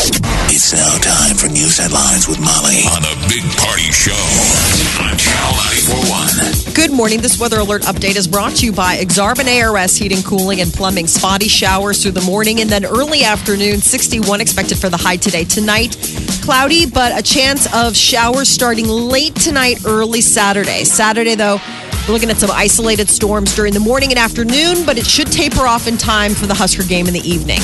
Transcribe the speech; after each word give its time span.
It's 0.00 0.72
now 0.72 0.96
time 0.98 1.36
for 1.36 1.48
news 1.48 1.76
headlines 1.76 2.28
with 2.28 2.38
Molly 2.38 2.86
on 2.94 3.02
a 3.02 3.28
big 3.28 3.42
party 3.58 3.90
show 3.90 4.14
on 5.02 5.18
Channel 5.18 5.58
941. 6.70 6.72
Good 6.72 6.92
morning. 6.92 7.20
This 7.20 7.40
weather 7.40 7.58
alert 7.58 7.82
update 7.82 8.14
is 8.14 8.28
brought 8.28 8.54
to 8.56 8.66
you 8.66 8.72
by 8.72 8.96
Exarban 8.98 9.48
ARS 9.60 9.96
Heating, 9.96 10.22
Cooling, 10.22 10.60
and 10.60 10.72
Plumbing. 10.72 11.08
Spotty 11.08 11.48
showers 11.48 12.00
through 12.00 12.12
the 12.12 12.20
morning 12.20 12.60
and 12.60 12.70
then 12.70 12.84
early 12.84 13.24
afternoon. 13.24 13.78
61 13.78 14.40
expected 14.40 14.78
for 14.78 14.88
the 14.88 14.96
high 14.96 15.16
today. 15.16 15.42
Tonight, 15.42 15.96
cloudy, 16.42 16.86
but 16.86 17.18
a 17.18 17.22
chance 17.22 17.66
of 17.74 17.96
showers 17.96 18.48
starting 18.48 18.86
late 18.86 19.34
tonight, 19.34 19.84
early 19.84 20.20
Saturday. 20.20 20.84
Saturday, 20.84 21.34
though, 21.34 21.58
we're 22.06 22.14
looking 22.14 22.30
at 22.30 22.36
some 22.36 22.52
isolated 22.52 23.08
storms 23.08 23.54
during 23.56 23.74
the 23.74 23.80
morning 23.80 24.10
and 24.10 24.18
afternoon, 24.18 24.86
but 24.86 24.96
it 24.96 25.06
should 25.06 25.32
taper 25.32 25.66
off 25.66 25.88
in 25.88 25.96
time 25.96 26.34
for 26.34 26.46
the 26.46 26.54
Husker 26.54 26.84
game 26.84 27.08
in 27.08 27.14
the 27.14 27.28
evening. 27.28 27.60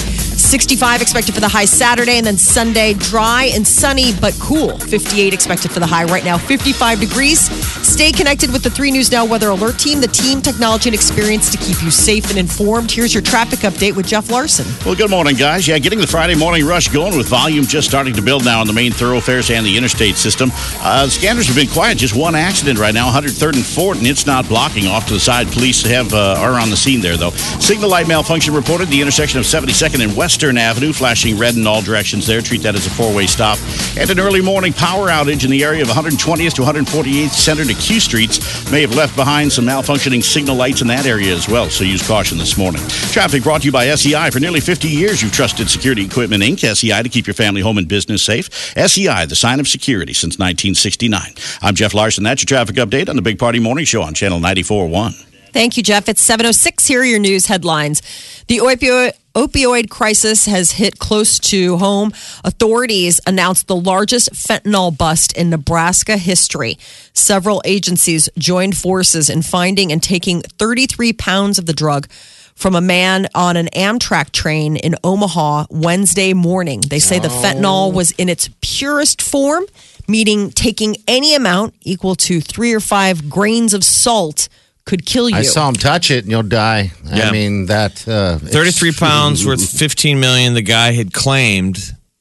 65 0.54 1.02
expected 1.02 1.34
for 1.34 1.40
the 1.40 1.48
high 1.48 1.64
Saturday, 1.64 2.16
and 2.16 2.24
then 2.24 2.36
Sunday, 2.36 2.94
dry 2.94 3.50
and 3.54 3.66
sunny, 3.66 4.12
but 4.20 4.32
cool. 4.38 4.78
58 4.78 5.34
expected 5.34 5.72
for 5.72 5.80
the 5.80 5.86
high 5.86 6.04
right 6.04 6.24
now, 6.24 6.38
55 6.38 7.00
degrees. 7.00 7.50
Stay 7.84 8.12
connected 8.12 8.52
with 8.52 8.62
the 8.62 8.70
3 8.70 8.92
News 8.92 9.10
Now 9.10 9.24
Weather 9.24 9.48
Alert 9.48 9.80
Team, 9.80 10.00
the 10.00 10.06
team, 10.06 10.40
technology, 10.40 10.90
and 10.90 10.94
experience 10.94 11.50
to 11.50 11.58
keep 11.58 11.82
you 11.82 11.90
safe 11.90 12.30
and 12.30 12.38
informed. 12.38 12.92
Here's 12.92 13.12
your 13.12 13.20
traffic 13.24 13.58
update 13.60 13.96
with 13.96 14.06
Jeff 14.06 14.30
Larson. 14.30 14.64
Well, 14.86 14.94
good 14.94 15.10
morning, 15.10 15.34
guys. 15.34 15.66
Yeah, 15.66 15.80
getting 15.80 15.98
the 15.98 16.06
Friday 16.06 16.36
morning 16.36 16.64
rush 16.64 16.86
going 16.86 17.16
with 17.16 17.26
volume 17.26 17.64
just 17.64 17.88
starting 17.88 18.14
to 18.14 18.22
build 18.22 18.44
now 18.44 18.60
on 18.60 18.68
the 18.68 18.72
main 18.72 18.92
thoroughfares 18.92 19.50
and 19.50 19.66
the 19.66 19.76
interstate 19.76 20.14
system. 20.14 20.50
Uh, 20.78 21.08
scanners 21.08 21.48
have 21.48 21.56
been 21.56 21.66
quiet. 21.66 21.98
Just 21.98 22.14
one 22.14 22.36
accident 22.36 22.78
right 22.78 22.94
now, 22.94 23.10
103rd 23.10 23.56
and 23.56 23.66
Fort, 23.66 23.98
and 23.98 24.06
it's 24.06 24.24
not 24.24 24.48
blocking 24.48 24.86
off 24.86 25.08
to 25.08 25.14
the 25.14 25.20
side. 25.20 25.48
Police 25.48 25.82
have 25.82 26.14
uh, 26.14 26.36
are 26.38 26.60
on 26.60 26.70
the 26.70 26.76
scene 26.76 27.00
there, 27.00 27.16
though. 27.16 27.30
Signal 27.58 27.90
light 27.90 28.06
malfunction 28.06 28.54
reported 28.54 28.86
the 28.86 29.00
intersection 29.00 29.40
of 29.40 29.46
72nd 29.46 30.00
and 30.00 30.16
Western 30.16 30.43
Avenue, 30.50 30.92
flashing 30.92 31.38
red 31.38 31.56
in 31.56 31.66
all 31.66 31.80
directions 31.82 32.26
there. 32.26 32.40
Treat 32.40 32.62
that 32.62 32.74
as 32.74 32.86
a 32.86 32.90
four-way 32.90 33.26
stop. 33.26 33.58
And 33.96 34.10
an 34.10 34.20
early 34.20 34.40
morning 34.40 34.72
power 34.72 35.08
outage 35.08 35.44
in 35.44 35.50
the 35.50 35.64
area 35.64 35.82
of 35.82 35.88
120th 35.88 36.54
to 36.54 36.62
148th 36.62 37.30
Center 37.30 37.64
to 37.64 37.74
Q 37.74 38.00
Streets 38.00 38.70
may 38.70 38.82
have 38.82 38.94
left 38.94 39.16
behind 39.16 39.52
some 39.52 39.64
malfunctioning 39.64 40.22
signal 40.22 40.56
lights 40.56 40.82
in 40.82 40.88
that 40.88 41.06
area 41.06 41.34
as 41.34 41.48
well. 41.48 41.70
So 41.70 41.84
use 41.84 42.06
caution 42.06 42.38
this 42.38 42.58
morning. 42.58 42.82
Traffic 43.12 43.42
brought 43.42 43.62
to 43.62 43.66
you 43.66 43.72
by 43.72 43.94
SEI. 43.94 44.30
For 44.30 44.40
nearly 44.40 44.60
50 44.60 44.88
years, 44.88 45.22
you've 45.22 45.32
trusted 45.32 45.70
Security 45.70 46.04
Equipment 46.04 46.42
Inc. 46.42 46.60
SEI 46.60 47.02
to 47.02 47.08
keep 47.08 47.26
your 47.26 47.34
family, 47.34 47.60
home, 47.60 47.78
and 47.78 47.88
business 47.88 48.22
safe. 48.22 48.50
SEI, 48.76 49.26
the 49.26 49.36
sign 49.36 49.60
of 49.60 49.68
security 49.68 50.12
since 50.12 50.34
1969. 50.34 51.34
I'm 51.62 51.74
Jeff 51.74 51.94
Larson. 51.94 52.24
That's 52.24 52.42
your 52.42 52.46
traffic 52.46 52.76
update 52.76 53.08
on 53.08 53.16
the 53.16 53.22
Big 53.22 53.38
Party 53.38 53.58
Morning 53.58 53.84
Show 53.84 54.02
on 54.02 54.14
Channel 54.14 54.40
94.1. 54.40 55.24
Thank 55.52 55.76
you, 55.76 55.84
Jeff. 55.84 56.08
It's 56.08 56.20
706. 56.20 56.84
Here 56.86 57.00
are 57.00 57.04
your 57.04 57.20
news 57.20 57.46
headlines. 57.46 58.02
The 58.48 58.58
opioid, 58.58 59.12
opioid 59.34 59.90
crisis 59.90 60.46
has 60.46 60.72
hit 60.72 60.98
close 60.98 61.38
to 61.38 61.76
home. 61.76 62.12
Authorities 62.44 63.20
announced 63.26 63.66
the 63.66 63.76
largest 63.76 64.32
fentanyl 64.32 64.96
bust 64.96 65.36
in 65.36 65.50
Nebraska 65.50 66.16
history. 66.16 66.78
Several 67.12 67.60
agencies 67.64 68.28
joined 68.38 68.76
forces 68.76 69.28
in 69.28 69.42
finding 69.42 69.90
and 69.90 70.02
taking 70.02 70.42
33 70.42 71.12
pounds 71.12 71.58
of 71.58 71.66
the 71.66 71.72
drug 71.72 72.08
from 72.54 72.76
a 72.76 72.80
man 72.80 73.26
on 73.34 73.56
an 73.56 73.66
Amtrak 73.74 74.30
train 74.30 74.76
in 74.76 74.94
Omaha 75.02 75.66
Wednesday 75.70 76.32
morning. 76.32 76.80
They 76.80 77.00
say 77.00 77.18
the 77.18 77.28
fentanyl 77.28 77.92
was 77.92 78.12
in 78.12 78.28
its 78.28 78.48
purest 78.60 79.20
form, 79.20 79.64
meaning 80.06 80.50
taking 80.50 80.96
any 81.08 81.34
amount 81.34 81.74
equal 81.82 82.14
to 82.14 82.40
three 82.40 82.72
or 82.72 82.80
five 82.80 83.28
grains 83.28 83.74
of 83.74 83.82
salt 83.82 84.48
could 84.84 85.06
kill 85.06 85.28
you. 85.30 85.36
I 85.36 85.42
saw 85.42 85.68
him 85.68 85.74
touch 85.74 86.10
it 86.10 86.24
and 86.24 86.30
you'll 86.30 86.42
die. 86.42 86.92
Yeah. 87.04 87.28
I 87.28 87.32
mean, 87.32 87.66
that. 87.66 88.06
Uh, 88.06 88.38
33 88.38 88.92
pounds 88.98 89.46
worth 89.46 89.66
15 89.68 90.20
million. 90.20 90.54
The 90.54 90.62
guy 90.62 90.92
had 90.92 91.12
claimed 91.12 91.78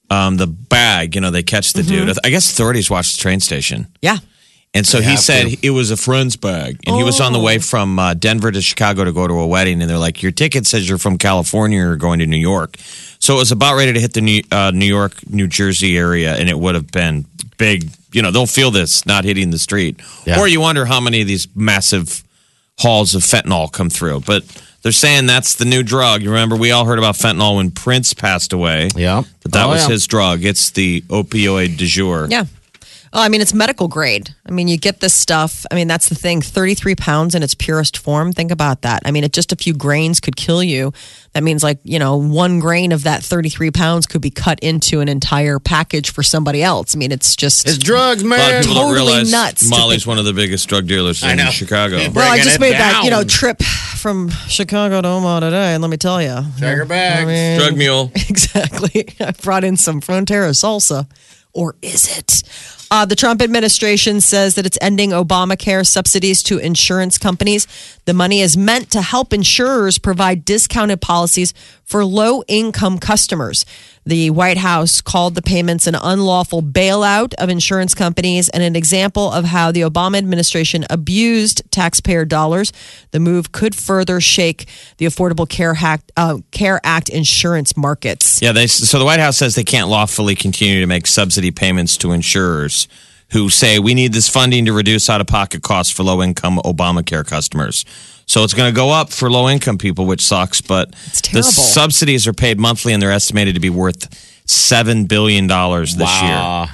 um, 0.09 0.37
the 0.37 0.47
bag. 0.47 1.15
You 1.15 1.21
know, 1.21 1.31
they 1.31 1.43
catch 1.43 1.73
the 1.73 1.83
dude. 1.83 2.17
I 2.23 2.29
guess 2.29 2.49
authorities 2.51 2.89
watched 2.89 3.17
the 3.17 3.21
train 3.21 3.39
station. 3.39 3.87
yeah. 4.01 4.17
And 4.75 4.87
so 4.87 5.01
They 5.01 5.11
he 5.11 5.17
said 5.17 5.43
to. 5.49 5.57
it 5.61 5.69
was 5.69 5.91
a 5.91 5.97
friend's 5.97 6.35
bag. 6.35 6.79
And 6.87 6.95
he 6.95 7.03
was 7.03 7.21
on 7.21 7.31
the 7.31 7.39
way 7.39 7.59
from 7.59 7.99
uh, 7.99 8.15
Denver 8.15 8.51
to 8.51 8.59
Chicago 8.59 9.03
to 9.03 9.11
go 9.11 9.27
to 9.27 9.33
a 9.35 9.45
wedding. 9.45 9.81
And 9.81 9.87
they're 9.89 9.99
like, 9.99 10.23
Your 10.23 10.31
ticket 10.31 10.65
says 10.65 10.89
you're 10.89 10.97
from 10.97 11.19
California 11.19 11.77
or 11.79 11.83
you're 11.89 11.95
going 11.95 12.17
to 12.19 12.25
New 12.25 12.37
York. 12.37 12.77
So 13.19 13.35
it 13.35 13.37
was 13.37 13.51
about 13.51 13.75
ready 13.75 13.93
to 13.93 13.99
hit 13.99 14.13
the 14.13 14.21
New, 14.21 14.41
uh, 14.51 14.71
New 14.73 14.87
York, 14.87 15.29
New 15.29 15.45
Jersey 15.47 15.95
area. 15.95 16.35
And 16.35 16.49
it 16.49 16.57
would 16.57 16.73
have 16.73 16.89
been 16.91 17.25
big. 17.59 17.87
You 18.13 18.23
know, 18.23 18.31
they'll 18.31 18.47
feel 18.47 18.71
this 18.71 19.05
not 19.05 19.25
hitting 19.25 19.51
the 19.51 19.59
street. 19.59 20.01
Yeah. 20.25 20.39
Or 20.39 20.47
you 20.47 20.59
wonder 20.59 20.85
how 20.85 20.99
many 20.99 21.21
of 21.21 21.27
these 21.27 21.47
massive 21.55 22.23
hauls 22.79 23.15
of 23.15 23.21
fentanyl 23.23 23.71
come 23.71 23.89
through. 23.89 24.21
But 24.21 24.43
they're 24.81 24.91
saying 24.91 25.25
that's 25.27 25.55
the 25.55 25.65
new 25.65 25.83
drug. 25.83 26.21
You 26.21 26.29
remember, 26.29 26.55
we 26.55 26.71
all 26.71 26.85
heard 26.85 26.97
about 26.99 27.15
fentanyl 27.15 27.55
when 27.57 27.71
Prince 27.71 28.13
passed 28.13 28.51
away. 28.53 28.89
Yeah. 28.95 29.23
But 29.41 29.51
that 29.53 29.65
Oh, 29.65 29.69
was 29.69 29.83
yeah. 29.83 29.89
his 29.89 30.07
drug. 30.07 30.43
It's 30.43 30.71
the 30.71 31.01
opioid 31.07 31.77
du 31.77 31.85
jour. 31.85 32.27
Yeah. 32.29 32.45
Oh, 33.15 33.21
I 33.21 33.29
mean, 33.29 33.41
it's 33.41 33.53
medical 33.53 33.87
grade. 33.87 34.33
I 34.43 34.49
mean, 34.51 34.67
you 34.67 34.75
get 34.75 34.99
this 34.99 35.13
stuff. 35.13 35.67
I 35.69 35.75
mean, 35.75 35.87
that's 35.87 36.09
the 36.09 36.15
thing 36.15 36.41
33 36.41 36.95
pounds 36.95 37.35
in 37.35 37.43
its 37.43 37.53
purest 37.53 37.97
form. 37.97 38.33
Think 38.33 38.49
about 38.49 38.81
that. 38.81 39.03
I 39.05 39.11
mean, 39.11 39.23
it 39.23 39.31
just 39.33 39.51
a 39.51 39.55
few 39.55 39.75
grains 39.75 40.19
could 40.19 40.35
kill 40.35 40.63
you. 40.63 40.93
That 41.33 41.43
means, 41.43 41.61
like, 41.61 41.77
you 41.83 41.99
know, 41.99 42.17
one 42.17 42.59
grain 42.59 42.91
of 42.91 43.03
that 43.03 43.21
33 43.21 43.69
pounds 43.69 44.07
could 44.07 44.21
be 44.21 44.31
cut 44.31 44.59
into 44.61 44.99
an 44.99 45.09
entire 45.09 45.59
package 45.59 46.09
for 46.11 46.23
somebody 46.23 46.63
else. 46.63 46.95
I 46.95 46.97
mean, 46.97 47.11
it's 47.11 47.35
just. 47.35 47.67
It's 47.67 47.77
drugs, 47.77 48.23
A 48.23 48.25
lot 48.27 48.37
man. 48.39 48.55
of 48.55 48.61
people 48.61 48.75
don't 48.75 48.89
Totally 48.95 49.11
realize 49.11 49.31
nuts 49.31 49.69
Molly's 49.69 50.07
one 50.07 50.17
of 50.17 50.25
the 50.25 50.33
biggest 50.33 50.67
drug 50.67 50.87
dealers 50.87 51.21
in 51.23 51.37
know. 51.37 51.51
Chicago. 51.51 51.97
Yeah, 51.97 52.09
well, 52.09 52.31
I 52.31 52.37
just 52.37 52.55
it 52.55 52.61
made 52.61 52.73
that, 52.73 53.03
you 53.03 53.11
know, 53.11 53.23
trip 53.23 53.61
from 53.61 54.29
Chicago 54.47 55.01
to 55.01 55.07
Omaha 55.07 55.41
today, 55.41 55.73
and 55.75 55.83
let 55.83 55.91
me 55.91 55.97
tell 55.97 56.19
you. 56.19 56.41
Check 56.59 56.75
your 56.77 56.85
bags. 56.85 57.21
I 57.21 57.25
mean, 57.25 57.59
Drug 57.59 57.77
mule. 57.77 58.11
Exactly. 58.27 59.05
I 59.19 59.31
brought 59.31 59.63
in 59.63 59.77
some 59.77 60.01
Frontera 60.01 60.49
salsa. 60.51 61.07
Or 61.53 61.75
is 61.81 62.17
it? 62.17 62.43
Uh, 62.89 63.05
the 63.05 63.15
Trump 63.15 63.41
administration 63.41 64.21
says 64.21 64.55
that 64.55 64.65
it's 64.65 64.77
ending 64.81 65.11
Obamacare 65.11 65.85
subsidies 65.85 66.43
to 66.43 66.59
insurance 66.59 67.17
companies. 67.17 67.67
The 68.05 68.13
money 68.13 68.41
is 68.41 68.55
meant 68.55 68.91
to 68.91 69.01
help 69.01 69.33
insurers 69.33 69.97
provide 69.97 70.45
discounted 70.45 71.01
policies 71.01 71.53
for 71.83 72.05
low 72.05 72.43
income 72.47 72.99
customers. 72.99 73.65
The 74.05 74.29
White 74.31 74.57
House 74.57 75.01
called 75.01 75.35
the 75.35 75.41
payments 75.41 75.87
an 75.87 75.95
unlawful 75.95 76.61
bailout 76.61 77.33
of 77.35 77.49
insurance 77.49 77.95
companies 77.95 78.49
and 78.49 78.61
an 78.61 78.75
example 78.75 79.31
of 79.31 79.45
how 79.45 79.71
the 79.71 79.81
Obama 79.81 80.17
administration 80.17 80.85
abused 80.89 81.63
taxpayer 81.71 82.25
dollars. 82.25 82.73
The 83.11 83.19
move 83.19 83.51
could 83.51 83.75
further 83.75 84.19
shake 84.19 84.67
the 84.97 85.05
Affordable 85.05 85.47
Care 85.47 85.75
Act, 85.81 86.11
uh, 86.17 86.39
Care 86.51 86.81
Act 86.83 87.09
insurance 87.09 87.77
markets. 87.77 88.41
Yeah, 88.41 88.51
they, 88.51 88.67
so 88.67 88.99
the 88.99 89.05
White 89.05 89.19
House 89.19 89.37
says 89.37 89.55
they 89.55 89.63
can't 89.63 89.89
lawfully 89.89 90.35
continue 90.35 90.81
to 90.81 90.87
make 90.87 91.07
subsidy 91.07 91.51
payments 91.51 91.97
to 91.97 92.11
insurers 92.11 92.87
who 93.33 93.49
say 93.49 93.79
we 93.79 93.93
need 93.93 94.13
this 94.13 94.29
funding 94.29 94.65
to 94.65 94.73
reduce 94.73 95.09
out 95.09 95.19
of 95.19 95.27
pocket 95.27 95.63
costs 95.63 95.91
for 95.91 96.03
low 96.03 96.21
income 96.21 96.59
Obamacare 96.63 97.25
customers. 97.25 97.83
So 98.25 98.43
it's 98.43 98.53
going 98.53 98.71
to 98.73 98.75
go 98.75 98.89
up 98.89 99.11
for 99.11 99.29
low 99.29 99.49
income 99.49 99.77
people, 99.77 100.05
which 100.05 100.21
sucks. 100.21 100.61
But 100.61 100.91
the 101.33 101.43
subsidies 101.43 102.27
are 102.27 102.33
paid 102.33 102.59
monthly 102.59 102.93
and 102.93 103.01
they're 103.01 103.11
estimated 103.11 103.53
to 103.55 103.59
be 103.59 103.69
worth 103.69 104.09
$7 104.47 105.07
billion 105.07 105.47
this 105.47 105.97
year. 106.21 106.67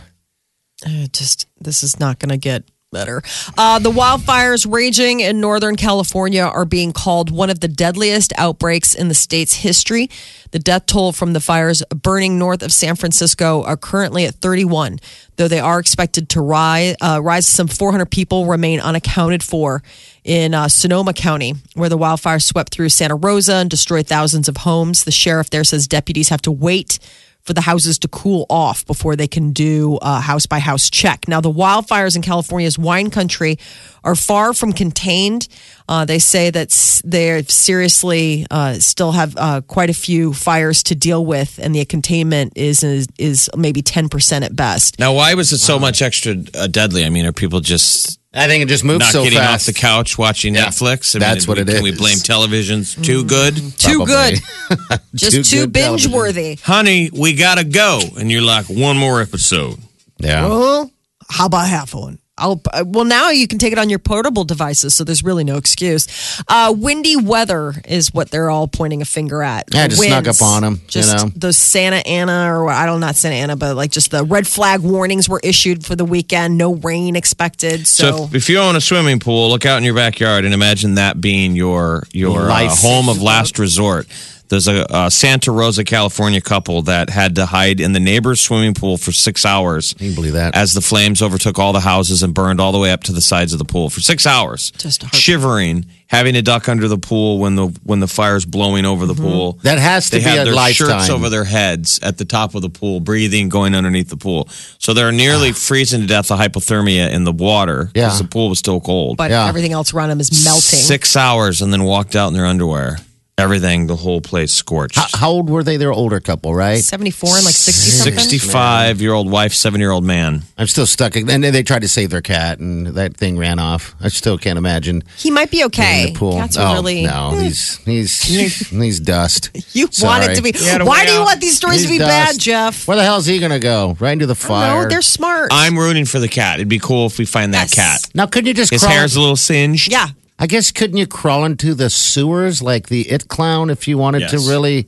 Uh, 0.86 1.08
just 1.12 1.46
this 1.59 1.84
is 1.84 2.00
not 2.00 2.20
going 2.20 2.29
to 2.29 2.38
get 2.38 2.64
better. 2.91 3.22
Uh, 3.56 3.78
the 3.78 3.91
wildfires 3.91 4.66
raging 4.72 5.20
in 5.20 5.40
Northern 5.40 5.76
California 5.76 6.41
are 6.41 6.66
being 6.66 6.91
called 6.91 7.30
one 7.30 7.52
of 7.52 7.59
the 7.59 7.68
deadliest 7.68 8.34
outbreaks 8.36 8.96
in 8.96 9.09
the 9.09 9.14
state's 9.14 9.53
history. 9.53 10.09
The 10.52 10.59
death 10.59 10.88
toll 10.88 11.12
from 11.12 11.34
the 11.34 11.40
fires 11.40 11.84
burning 11.94 12.40
north 12.40 12.64
of 12.64 12.74
San 12.74 12.96
Francisco 12.96 13.64
are 13.64 13.78
currently 13.78 14.26
at 14.26 14.36
31, 14.36 15.00
though 15.36 15.47
they 15.47 15.59
are 15.59 15.80
expected 15.80 16.30
to 16.30 16.41
rise. 16.41 16.96
Uh, 17.00 17.20
rise 17.22 17.46
some 17.46 17.68
400 17.68 18.08
people 18.08 18.47
remain 18.47 18.80
unaccounted 18.80 19.44
for 19.44 19.84
in 20.24 20.56
uh, 20.56 20.68
Sonoma 20.68 21.14
County, 21.14 21.53
where 21.76 21.90
the 21.90 21.97
wildfires 21.97 22.44
swept 22.44 22.74
through 22.74 22.90
Santa 22.90 23.16
Rosa 23.16 23.56
and 23.56 23.70
destroyed 23.70 24.08
thousands 24.08 24.47
of 24.47 24.58
homes. 24.58 25.03
The 25.03 25.12
sheriff 25.12 25.52
there 25.52 25.64
says 25.64 25.88
deputies 25.88 26.30
have 26.30 26.42
to 26.42 26.52
wait 26.52 26.97
for 27.44 27.53
the 27.53 27.62
houses 27.62 27.97
to 28.00 28.08
cool 28.08 28.46
off 28.50 28.86
before 28.86 29.16
they 29.16 29.28
can 29.28 29.53
do 29.53 29.97
a 30.02 30.20
house 30.20 30.46
by 30.46 30.59
house 30.59 30.90
check. 30.90 31.28
Now, 31.28 31.41
the 31.41 31.52
wildfires 31.52 32.16
in 32.16 32.22
California's 32.22 32.78
wine 32.78 33.09
country 33.09 33.58
are 34.03 34.16
far 34.16 34.53
from 34.53 34.72
contained. 34.72 35.47
Uh, 35.88 36.06
they 36.06 36.20
say 36.20 36.52
that 36.52 37.02
they 37.03 37.41
seriously 37.44 38.46
uh, 38.52 38.74
still 38.76 39.14
have 39.14 39.36
uh, 39.38 39.62
quite 39.62 39.90
a 39.90 39.94
few 39.94 40.34
fires 40.34 40.84
to 40.84 40.96
deal 40.96 41.26
with, 41.26 41.59
and 41.62 41.74
the 41.74 41.84
containment 41.86 42.53
is 42.56 42.84
is, 42.84 43.08
is 43.18 43.50
maybe 43.56 43.82
ten 43.82 44.09
percent 44.09 44.46
at 44.46 44.56
best. 44.56 45.00
Now, 45.00 45.14
why 45.14 45.34
was 45.34 45.52
it 45.52 45.58
so 45.59 45.80
much 45.80 46.02
extra 46.02 46.35
uh, 46.53 46.68
deadly? 46.68 47.06
I 47.06 47.09
mean, 47.09 47.26
are 47.26 47.34
people 47.34 47.62
just 47.62 48.19
I 48.34 48.47
think 48.47 48.61
it 48.64 48.67
just 48.67 48.84
moves 48.84 48.99
not 48.99 49.11
so 49.11 49.23
getting 49.23 49.40
fast. 49.40 49.67
off 49.67 49.73
the 49.73 49.79
couch 49.79 50.17
watching 50.17 50.53
Yeah. 50.53 50.67
Netflix? 50.67 51.16
I 51.16 51.20
That's 51.20 51.47
mean, 51.47 51.58
what 51.58 51.66
we- 51.67 51.73
it 51.73 51.76
Can 51.76 51.84
we 51.84 51.91
blame 51.96 52.20
television's 52.20 52.93
too 52.93 53.23
mm. 53.23 53.28
good? 53.28 53.55
Too 53.78 54.05
Probably. 54.05 54.05
good, 54.16 54.99
just 55.16 55.49
too, 55.52 55.61
good 55.61 55.73
binge 55.73 55.85
television. 56.03 56.11
worthy. 56.11 56.55
Honey, 56.61 57.09
we 57.11 57.34
gotta 57.34 57.64
go. 57.64 58.02
And 58.17 58.31
you're 58.31 58.43
like, 58.43 58.66
one 58.70 58.97
more 58.97 59.20
episode. 59.22 59.79
Yeah. 60.20 60.47
Well, 60.47 60.91
how 61.29 61.47
about 61.47 61.67
half 61.67 61.93
of 61.96 62.02
one? 62.02 62.20
I'll, 62.40 62.62
uh, 62.74 62.84
well, 62.88 63.06
now 63.06 63.30
you 63.30 63.47
can 63.47 63.59
take 63.59 63.74
it 63.74 63.78
on 63.80 63.90
your 63.90 64.00
portable 64.00 64.44
devices, 64.44 64.94
so 64.96 65.03
there's 65.03 65.24
really 65.24 65.44
no 65.44 65.58
excuse. 65.58 66.08
Uh, 66.47 66.74
windy 66.76 67.16
weather 67.16 67.74
is 67.88 68.14
what 68.14 68.32
they're 68.32 68.50
all 68.50 68.68
pointing 68.68 69.02
a 69.02 69.06
finger 69.06 69.44
at. 69.44 69.68
Yeah, 69.74 69.88
just 69.88 70.02
snuck 70.02 70.28
up 70.28 70.41
on 70.41 70.64
'em, 70.64 70.74
you 70.76 70.80
Just 70.88 71.26
know. 71.26 71.32
those 71.36 71.58
Santa 71.58 71.97
Ana, 72.08 72.53
or 72.53 72.70
I 72.70 72.86
don't 72.86 73.00
know, 73.00 73.08
not 73.08 73.16
Santa 73.16 73.36
Ana, 73.36 73.56
but 73.56 73.76
like 73.76 73.91
just 73.91 74.12
the 74.12 74.24
red 74.24 74.47
flag 74.47 74.80
warnings 74.82 75.28
were 75.30 75.41
issued 75.44 75.86
for 75.86 75.96
the 75.96 76.06
weekend. 76.06 76.58
No 76.58 76.76
rain 76.76 77.16
expected. 77.16 77.88
So, 77.88 78.12
So, 78.12 78.24
if, 78.26 78.36
if 78.36 78.50
you 78.50 78.59
own 78.59 78.76
a 78.76 78.82
swimming 78.82 79.20
pool, 79.20 79.50
look 79.50 79.66
out 79.66 79.78
in 79.78 79.84
your 79.84 79.94
backyard 79.96 80.46
and 80.46 80.53
imagine 80.53 80.96
that 80.96 81.20
being 81.22 81.56
your 81.56 82.08
your 82.14 82.50
uh, 82.50 82.70
home 82.70 83.09
of 83.09 83.22
last 83.22 83.59
resort. 83.59 84.08
There's 84.49 84.67
a, 84.67 84.85
a 84.90 85.11
Santa 85.11 85.51
Rosa, 85.51 85.84
California 85.84 86.41
couple 86.41 86.81
that 86.84 87.09
had 87.09 87.35
to 87.35 87.46
hide 87.46 87.79
in 87.79 87.93
the 87.93 87.99
neighbor's 87.99 88.41
swimming 88.41 88.73
pool 88.73 88.97
for 88.97 89.11
six 89.11 89.46
hours. 89.46 89.93
Can 89.93 90.07
you 90.07 90.16
believe 90.16 90.34
that? 90.34 90.55
As 90.55 90.73
the 90.73 90.81
flames 90.81 91.22
overtook 91.22 91.59
all 91.59 91.72
the 91.72 91.79
houses 91.79 92.23
and 92.23 92.34
burned 92.34 92.59
all 92.59 92.72
the 92.72 92.79
way 92.79 92.91
up 92.91 93.03
to 93.03 93.11
the 93.11 93.22
sides 93.22 93.53
of 93.53 93.59
the 93.59 93.66
pool 93.66 93.90
for 93.90 94.01
six 94.01 94.25
hours, 94.25 94.72
Just 94.72 95.13
shivering, 95.13 95.85
having 96.07 96.34
to 96.34 96.41
duck 96.41 96.67
under 96.67 96.87
the 96.87 96.97
pool 96.97 97.37
when 97.37 97.55
the 97.55 97.67
when 97.84 97.99
the 97.99 98.07
fire's 98.07 98.43
blowing 98.43 98.85
over 98.85 99.05
the 99.05 99.13
mm-hmm. 99.13 99.23
pool. 99.23 99.59
That 99.61 99.78
has 99.78 100.09
to 100.09 100.17
they 100.17 100.23
be 100.23 100.29
have 100.29 100.40
a 100.40 100.46
their 100.46 100.55
lifetime. 100.55 100.87
shirts 100.87 101.09
over 101.11 101.29
their 101.29 101.43
heads 101.43 101.99
at 102.01 102.17
the 102.17 102.25
top 102.25 102.55
of 102.55 102.63
the 102.63 102.69
pool, 102.69 102.99
breathing, 102.99 103.49
going 103.49 103.75
underneath 103.75 104.09
the 104.09 104.17
pool. 104.17 104.49
So 104.79 104.96
they're 104.96 105.11
nearly 105.11 105.49
ah. 105.51 105.53
freezing 105.53 106.01
to 106.01 106.07
death 106.07 106.31
of 106.31 106.40
hypothermia 106.40 107.11
in 107.11 107.23
the 107.23 107.31
water 107.31 107.91
Yeah. 107.93 108.05
because 108.05 108.19
the 108.19 108.28
pool 108.28 108.49
was 108.49 108.57
still 108.57 108.81
cold. 108.81 109.17
but 109.17 109.29
Yeah. 109.29 109.47
everything 109.47 109.73
else 109.73 109.93
around 109.93 110.09
them 110.09 110.19
is 110.19 110.43
melting. 110.43 110.61
Six 110.79 111.16
hours 111.16 111.61
and 111.61 111.72
then 111.72 111.84
walked 111.84 112.16
out 112.16 112.29
in 112.29 112.34
their 112.34 112.47
underwear. 112.47 112.97
Everything, 113.40 113.88
the 113.88 113.96
whole 113.96 114.22
place 114.22 114.53
scorched. 114.53 114.97
How, 114.97 115.08
how 115.14 115.30
old 115.32 115.50
were 115.50 115.64
they? 115.64 115.78
They're 115.78 115.91
older 115.94 116.20
couple, 116.20 116.53
right? 116.53 116.80
74 116.84 117.38
and 117.38 117.46
like 117.46 117.53
60 117.56 117.72
something. 117.91 118.20
65 118.20 119.02
year 119.02 119.14
old 119.14 119.30
wife, 119.32 119.53
seven 119.53 119.80
year 119.80 119.91
old 119.91 120.03
man. 120.03 120.41
I'm 120.58 120.68
still 120.68 120.86
stuck. 120.86 121.16
And 121.16 121.28
then 121.28 121.41
they 121.41 121.64
tried 121.64 121.82
to 121.84 121.88
save 121.88 122.09
their 122.09 122.22
cat, 122.22 122.59
and 122.59 122.88
that 122.88 123.16
thing 123.18 123.38
ran 123.38 123.59
off. 123.59 123.96
I 124.02 124.09
still 124.09 124.38
can't 124.38 124.58
imagine 124.58 125.03
He 125.18 125.32
might 125.32 125.52
be 125.52 125.62
in 125.62 125.66
okay. 125.68 126.08
the 126.12 126.20
pool. 126.20 126.34
Cats 126.34 126.58
are 126.58 126.72
oh, 126.72 126.74
really. 126.76 127.03
no, 127.03 127.32
he's 127.32 127.78
he's 127.86 128.22
he's 128.70 129.00
dust. 129.00 129.50
You 129.76 129.88
want 130.02 130.26
it 130.26 130.35
to 130.35 130.42
be. 130.42 130.52
had 130.52 130.82
a 130.82 130.85
Why 130.85 131.06
do 131.06 131.12
you 131.14 131.22
want 131.22 131.40
these 131.42 131.56
stories 131.58 131.84
to 131.84 131.88
He's 131.90 132.00
be 132.00 132.03
bad, 132.03 132.28
dust. 132.28 132.40
Jeff? 132.42 132.88
Where 132.88 132.97
the 132.97 133.03
hell 133.03 133.18
is 133.18 133.26
he 133.26 133.40
gonna 133.40 133.59
go? 133.59 133.96
Right 134.00 134.12
into 134.14 134.26
the 134.26 134.35
fire? 134.35 134.84
No, 134.84 134.90
they're 134.90 135.02
smart. 135.02 135.50
I'm 135.52 135.78
rooting 135.78 136.06
for 136.06 136.20
the 136.20 136.28
cat. 136.28 136.56
It'd 136.56 136.68
be 136.68 136.80
cool 136.80 137.06
if 137.06 137.18
we 137.18 137.26
find 137.26 137.53
that 137.53 137.76
Yes. 137.76 138.03
cat. 138.03 138.12
now, 138.14 138.26
couldn't 138.26 138.47
you 138.47 138.53
just 138.53 138.72
His 138.72 138.82
crawl? 138.82 138.94
hair's 138.94 139.16
a 139.16 139.20
little 139.22 139.35
singed. 139.35 139.92
yeah. 139.92 140.08
I 140.40 140.47
guess 140.47 140.72
couldn't 140.72 140.97
you 140.97 141.06
crawl 141.06 141.44
into 141.46 141.76
the 141.76 141.90
sewers 141.90 142.62
like 142.62 142.88
the 142.88 143.02
it 143.09 143.28
clown 143.28 143.70
if 143.70 143.88
you 143.88 143.97
wanted 143.97 144.22
Yes. 144.22 144.32
to 144.32 144.38
really? 144.50 144.88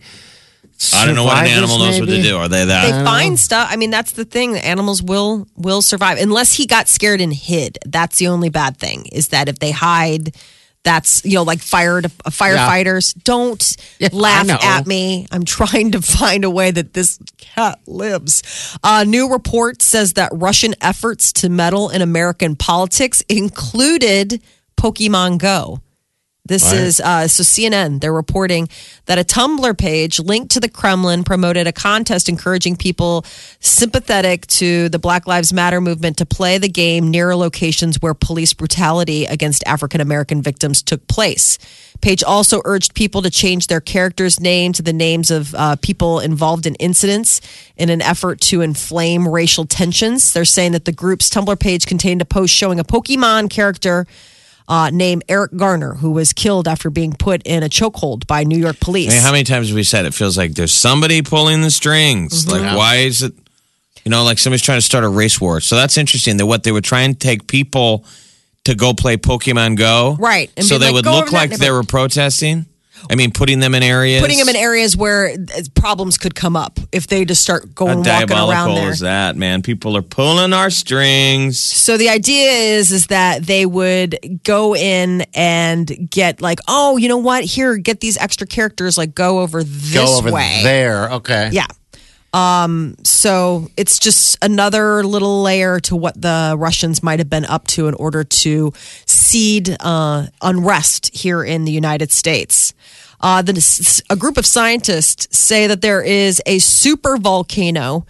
I 0.95 1.05
don't 1.05 1.13
know 1.13 1.25
what 1.25 1.37
an 1.37 1.47
animal 1.47 1.77
this, 1.77 1.99
knows 1.99 2.07
what 2.07 2.09
to 2.15 2.21
do. 2.23 2.37
Are 2.37 2.47
they 2.47 2.65
that? 2.65 2.85
They 2.85 2.91
that? 2.91 3.05
find 3.05 3.37
stuff. 3.39 3.67
I 3.69 3.75
mean, 3.75 3.91
that's 3.91 4.13
the 4.13 4.25
thing. 4.25 4.53
The 4.53 4.65
animals 4.65 5.03
will 5.03 5.47
will 5.55 5.81
survive 5.83 6.17
unless 6.17 6.53
he 6.53 6.65
got 6.65 6.87
scared 6.87 7.21
and 7.21 7.31
hid. 7.33 7.77
That's 7.85 8.17
the 8.17 8.27
only 8.29 8.49
bad 8.49 8.77
thing. 8.77 9.05
Is 9.11 9.27
that 9.27 9.47
if 9.47 9.59
they 9.59 9.69
hide, 9.71 10.35
that's 10.83 11.23
you 11.23 11.35
know 11.35 11.43
like 11.43 11.59
fire 11.59 11.99
uh, 11.99 12.29
firefighters. 12.31 13.13
Don't 13.23 13.77
Yeah, 13.99 14.09
laugh 14.11 14.49
at 14.49 14.87
me. 14.87 15.27
I'm 15.31 15.45
trying 15.45 15.91
to 15.91 16.01
find 16.01 16.43
a 16.45 16.49
way 16.49 16.71
that 16.71 16.93
this 16.93 17.19
cat 17.37 17.79
lives. 17.85 18.41
A 18.83 19.05
new 19.05 19.29
report 19.31 19.83
says 19.83 20.13
that 20.13 20.31
Russian 20.33 20.73
efforts 20.81 21.31
to 21.33 21.49
meddle 21.49 21.89
in 21.89 22.01
American 22.01 22.55
politics 22.55 23.21
included 23.29 24.41
Pokemon 24.81 25.37
Go. 25.37 25.79
This 26.43 26.73
is 26.73 26.99
uh, 26.99 27.27
so 27.27 27.43
CNN. 27.43 28.01
They're 28.01 28.11
reporting 28.11 28.67
that 29.05 29.19
a 29.19 29.23
Tumblr 29.23 29.77
page 29.77 30.19
linked 30.19 30.51
to 30.53 30.59
the 30.59 30.67
Kremlin 30.67 31.23
promoted 31.23 31.67
a 31.67 31.71
contest 31.71 32.27
encouraging 32.27 32.77
people 32.77 33.23
sympathetic 33.59 34.47
to 34.47 34.89
the 34.89 34.97
Black 34.97 35.27
Lives 35.27 35.53
Matter 35.53 35.79
movement 35.79 36.17
to 36.17 36.25
play 36.25 36.57
the 36.57 36.67
game 36.67 37.11
near 37.11 37.35
locations 37.35 38.01
where 38.01 38.15
police 38.15 38.53
brutality 38.53 39.25
against 39.25 39.63
African 39.67 40.01
American 40.01 40.41
victims 40.41 40.81
took 40.81 41.07
place. 41.07 41.59
Page 42.01 42.23
also 42.23 42.59
urged 42.65 42.95
people 42.95 43.21
to 43.21 43.29
change 43.29 43.67
their 43.67 43.79
characters' 43.79 44.39
name 44.39 44.73
to 44.73 44.81
the 44.81 44.93
names 44.93 45.29
of 45.29 45.53
uh, 45.53 45.75
people 45.75 46.19
involved 46.19 46.65
in 46.65 46.73
incidents 46.75 47.39
in 47.77 47.91
an 47.91 48.01
effort 48.01 48.41
to 48.41 48.61
inflame 48.61 49.27
racial 49.27 49.67
tensions. 49.67 50.33
They're 50.33 50.43
saying 50.43 50.71
that 50.71 50.85
the 50.85 50.91
group's 50.91 51.29
Tumblr 51.29 51.59
page 51.59 51.85
contained 51.85 52.23
a 52.23 52.25
post 52.25 52.51
showing 52.51 52.79
a 52.79 52.83
Pokemon 52.83 53.51
character 53.51 54.07
uh, 54.67 54.89
named 54.91 55.23
Eric 55.27 55.55
Garner, 55.55 55.95
who 55.95 56.11
was 56.11 56.33
killed 56.33 56.67
after 56.67 56.89
being 56.89 57.13
put 57.13 57.41
in 57.45 57.63
a 57.63 57.69
chokehold 57.69 58.27
by 58.27 58.43
New 58.43 58.57
York 58.57 58.79
police. 58.79 59.09
I 59.09 59.13
mean, 59.13 59.21
how 59.21 59.31
many 59.31 59.43
times 59.43 59.67
have 59.67 59.75
we 59.75 59.83
said 59.83 60.05
it 60.05 60.13
feels 60.13 60.37
like 60.37 60.53
there's 60.53 60.71
somebody 60.71 61.21
pulling 61.21 61.61
the 61.61 61.71
strings? 61.71 62.45
Mm-hmm. 62.45 62.65
Like, 62.65 62.77
why 62.77 62.95
is 62.97 63.21
it, 63.21 63.33
you 64.05 64.11
know, 64.11 64.23
like 64.23 64.39
somebody's 64.39 64.63
trying 64.63 64.77
to 64.77 64.85
start 64.85 65.03
a 65.03 65.09
race 65.09 65.41
war? 65.41 65.61
So 65.61 65.75
that's 65.75 65.97
interesting 65.97 66.37
that 66.37 66.45
what 66.45 66.63
they 66.63 66.71
would 66.71 66.83
try 66.83 67.01
and 67.01 67.19
take 67.19 67.47
people 67.47 68.05
to 68.63 68.75
go 68.75 68.93
play 68.93 69.17
Pokemon 69.17 69.77
Go. 69.77 70.15
Right, 70.19 70.51
so 70.63 70.77
they 70.77 70.85
like, 70.85 70.93
would 70.93 71.05
look 71.05 71.31
like 71.31 71.51
they 71.51 71.71
were 71.71 71.83
protesting. 71.83 72.65
I 73.09 73.15
mean, 73.15 73.31
putting 73.31 73.59
them 73.59 73.73
in 73.75 73.83
areas. 73.83 74.21
Putting 74.21 74.37
them 74.37 74.49
in 74.49 74.55
areas 74.55 74.95
where 74.95 75.35
problems 75.75 76.17
could 76.17 76.35
come 76.35 76.55
up 76.55 76.79
if 76.91 77.07
they 77.07 77.25
just 77.25 77.41
start 77.41 77.63
How 77.63 77.71
going 77.73 77.97
walking 77.99 78.11
around 78.11 78.27
diabolical 78.27 78.75
there. 78.75 78.89
is 78.91 78.99
that, 78.99 79.35
man? 79.35 79.61
People 79.61 79.97
are 79.97 80.01
pulling 80.01 80.53
our 80.53 80.69
strings. 80.69 81.59
So 81.59 81.97
the 81.97 82.09
idea 82.09 82.51
is 82.51 82.91
is 82.91 83.07
that 83.07 83.43
they 83.43 83.65
would 83.65 84.41
go 84.43 84.75
in 84.75 85.23
and 85.33 86.09
get 86.09 86.41
like, 86.41 86.59
oh, 86.67 86.97
you 86.97 87.07
know 87.07 87.17
what? 87.17 87.43
Here, 87.43 87.77
get 87.77 87.99
these 87.99 88.17
extra 88.17 88.45
characters. 88.47 88.97
Like, 88.97 89.15
go 89.15 89.39
over 89.39 89.63
this 89.63 89.93
Go 89.93 90.17
over 90.17 90.31
way. 90.31 90.61
there. 90.63 91.09
Okay. 91.11 91.49
Yeah. 91.51 91.67
Um, 92.33 92.95
so 93.03 93.69
it's 93.75 93.99
just 93.99 94.37
another 94.41 95.03
little 95.03 95.41
layer 95.41 95.79
to 95.81 95.95
what 95.95 96.21
the 96.21 96.55
Russians 96.57 97.03
might 97.03 97.19
have 97.19 97.29
been 97.29 97.45
up 97.45 97.67
to 97.67 97.87
in 97.87 97.93
order 97.95 98.23
to 98.23 98.73
seed 99.05 99.75
uh, 99.79 100.27
unrest 100.41 101.13
here 101.13 101.43
in 101.43 101.65
the 101.65 101.71
United 101.71 102.11
States. 102.11 102.73
Uh, 103.19 103.41
the, 103.41 104.03
a 104.09 104.15
group 104.15 104.37
of 104.37 104.45
scientists 104.45 105.37
say 105.37 105.67
that 105.67 105.81
there 105.81 106.01
is 106.01 106.41
a 106.45 106.59
super 106.59 107.17
volcano 107.17 108.05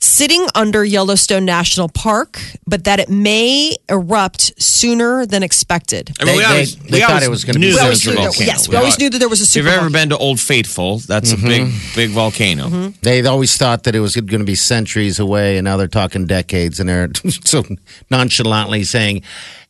sitting 0.00 0.46
under 0.54 0.84
Yellowstone 0.84 1.44
National 1.44 1.88
Park, 1.88 2.40
but 2.66 2.84
that 2.84 3.00
it 3.00 3.08
may 3.08 3.74
erupt 3.88 4.52
sooner 4.62 5.24
than 5.26 5.42
expected. 5.42 6.12
I 6.20 6.24
mean, 6.24 6.34
They- 6.34 6.36
we 6.36 6.42
they- 6.42 6.48
always, 6.50 6.76
they 6.76 6.82
we 6.92 7.00
thought 7.00 7.10
always 7.10 7.24
it 7.24 7.30
was 7.30 7.44
gonna 7.44 7.58
knew 7.58 7.66
be 7.68 7.72
there 7.72 7.80
We 7.82 7.84
always 7.84 8.06
a 8.06 8.10
knew 8.10 8.16
that- 8.16 8.22
volcano. 8.24 8.46
yes, 8.46 8.68
we 8.68 8.76
always 8.76 8.98
knew 8.98 9.10
that 9.10 9.18
there 9.18 9.28
was 9.28 9.40
a 9.40 9.44
If 9.44 9.56
you've 9.56 9.64
super 9.66 9.78
ever 9.80 9.90
been 9.90 10.08
to 10.10 10.16
Old 10.18 10.38
Faithful, 10.38 10.98
that's 10.98 11.32
a 11.32 11.36
big, 11.36 11.72
big 11.94 12.10
volcano. 12.10 12.92
They 13.02 13.24
always 13.24 13.56
thought 13.56 13.84
that 13.84 13.94
it 13.94 14.00
was 14.00 14.14
going 14.14 14.28
to 14.40 14.44
be 14.44 14.54
centuries 14.54 15.18
away, 15.18 15.56
and 15.56 15.64
now 15.64 15.76
they're 15.76 15.88
talking 15.88 16.26
decades, 16.26 16.78
and 16.78 16.88
they're 16.88 17.10
so 17.44 17.64
nonchalantly 18.10 18.84
saying 18.84 19.22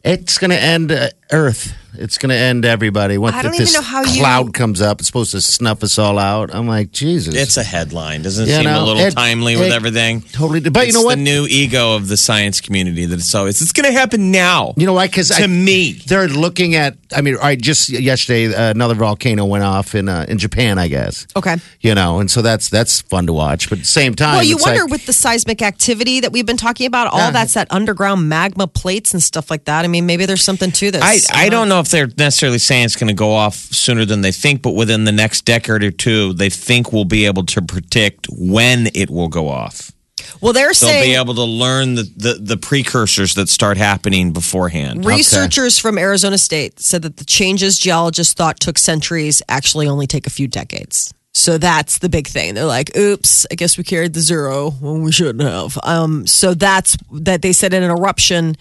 it's 0.04 0.38
going 0.38 0.50
to 0.50 0.60
end 0.62 0.92
uh, 0.92 1.08
Earth. 1.32 1.74
It's 1.98 2.18
going 2.18 2.28
to 2.28 2.36
end 2.36 2.66
everybody. 2.66 3.16
Once 3.16 3.36
I 3.36 3.40
don't 3.42 3.56
this 3.56 3.70
even 3.70 3.80
know 3.80 3.86
how 3.88 4.02
you- 4.02 4.20
cloud 4.20 4.52
comes 4.52 4.82
up, 4.82 5.00
it's 5.00 5.06
supposed 5.06 5.30
to 5.30 5.40
snuff 5.40 5.82
us 5.82 5.98
all 5.98 6.18
out. 6.18 6.54
I'm 6.54 6.68
like, 6.68 6.92
Jesus. 6.92 7.34
It's 7.34 7.56
a 7.56 7.62
headline. 7.62 8.20
Doesn't 8.20 8.44
it 8.44 8.48
You 8.50 8.56
seem 8.56 8.64
know, 8.64 8.82
a 8.82 8.84
little 8.84 9.02
it- 9.02 9.14
timely 9.14 9.56
with 9.56 9.68
it 9.68 9.72
everything? 9.72 10.20
totally. 10.20 10.60
But 10.60 10.76
it's 10.82 10.88
you 10.88 10.92
know 10.92 11.06
what? 11.06 11.14
the 11.14 11.22
new 11.22 11.46
ego 11.48 11.94
of 11.96 12.08
the 12.08 12.18
science 12.18 12.60
community 12.60 13.06
that 13.06 13.18
it's 13.18 13.34
always 13.34 13.62
it's 13.62 13.72
going 13.72 13.86
to 13.90 13.98
happen 13.98 14.30
now. 14.30 14.74
You 14.76 14.84
know 14.84 14.92
why? 14.92 15.06
Because 15.06 15.30
to 15.30 15.48
me, 15.48 15.92
they're 16.06 16.28
looking 16.28 16.74
at. 16.74 16.98
I 17.16 17.22
mean, 17.22 17.38
I 17.40 17.56
just 17.56 17.88
yesterday 17.88 18.52
uh, 18.54 18.70
another 18.72 18.94
volcano 18.94 19.46
went 19.46 19.64
off 19.64 19.94
in 19.94 20.10
uh, 20.10 20.26
in 20.28 20.36
Japan. 20.36 20.78
I 20.78 20.88
guess. 20.88 21.26
Okay. 21.34 21.56
You 21.80 21.94
know, 21.94 22.20
and 22.20 22.30
so 22.30 22.42
that's 22.42 22.68
that's 22.68 23.00
fun 23.00 23.26
to 23.28 23.32
watch. 23.32 23.70
But 23.70 23.78
at 23.78 23.82
the 23.84 23.88
same 23.88 24.14
time, 24.14 24.34
Well, 24.34 24.44
you 24.44 24.56
it's 24.56 24.66
wonder 24.66 24.82
like- 24.82 24.90
with 24.90 25.06
the 25.06 25.14
seismic 25.14 25.62
activity 25.62 26.20
that 26.20 26.30
we've 26.32 26.44
been 26.46 26.58
talking 26.58 26.86
about, 26.86 27.06
all 27.06 27.18
Yeah. 27.20 27.30
that's 27.30 27.54
that 27.54 27.68
underground 27.70 28.28
magma 28.28 28.66
plates 28.66 29.14
and 29.14 29.22
stuff 29.22 29.50
like 29.50 29.64
that. 29.64 29.86
I 29.86 29.88
mean, 29.88 30.04
maybe 30.04 30.26
there's 30.26 30.44
something 30.44 30.70
to 30.72 30.90
this. 30.90 31.02
I, 31.32 31.46
I 31.46 31.48
don't 31.48 31.68
know 31.68 31.80
if 31.80 31.88
they're 31.88 32.08
necessarily 32.18 32.58
saying 32.58 32.84
it's 32.84 32.96
going 32.96 33.08
to 33.08 33.14
go 33.14 33.32
off 33.32 33.54
sooner 33.54 34.04
than 34.04 34.20
they 34.20 34.32
think, 34.32 34.62
but 34.62 34.72
within 34.72 35.04
the 35.04 35.12
next 35.12 35.44
decade 35.44 35.82
or 35.82 35.90
two, 35.90 36.32
they 36.32 36.50
think 36.50 36.92
we'll 36.92 37.04
be 37.04 37.26
able 37.26 37.44
to 37.46 37.62
predict 37.62 38.26
when 38.30 38.88
it 38.94 39.10
will 39.10 39.28
go 39.28 39.48
off. 39.48 39.92
Well, 40.40 40.52
they're 40.52 40.74
saying. 40.74 40.92
They'll 40.92 41.02
saying 41.02 41.12
be 41.12 41.16
able 41.16 41.34
to 41.34 41.44
learn 41.44 41.94
the, 41.94 42.02
the, 42.16 42.34
the 42.34 42.56
precursors 42.56 43.34
that 43.34 43.48
start 43.48 43.76
happening 43.76 44.32
beforehand. 44.32 45.04
researchers 45.04 45.78
from 45.78 45.98
Arizona 45.98 46.38
State 46.38 46.80
said 46.80 47.02
that 47.02 47.16
the 47.16 47.24
changes 47.24 47.78
geologists 47.78 48.34
thought 48.34 48.60
took 48.60 48.78
centuries 48.78 49.42
actually 49.48 49.88
only 49.88 50.06
take 50.06 50.26
a 50.26 50.30
few 50.30 50.48
decades. 50.48 51.12
So 51.34 51.58
that's 51.58 51.98
the 51.98 52.08
big 52.08 52.26
thing. 52.26 52.54
They're 52.54 52.64
like, 52.64 52.96
oops, 52.96 53.46
I 53.50 53.56
guess 53.56 53.76
we 53.76 53.84
carried 53.84 54.14
the 54.14 54.20
zero 54.20 54.70
when 54.70 55.02
we 55.02 55.12
shouldn't 55.12 55.42
have. 55.42 55.78
Um, 55.82 56.26
so 56.26 56.54
that's 56.54 56.96
that 57.12 57.42
they 57.42 57.52
said 57.52 57.74
in 57.74 57.82
an 57.82 57.90
eruption 57.90 58.56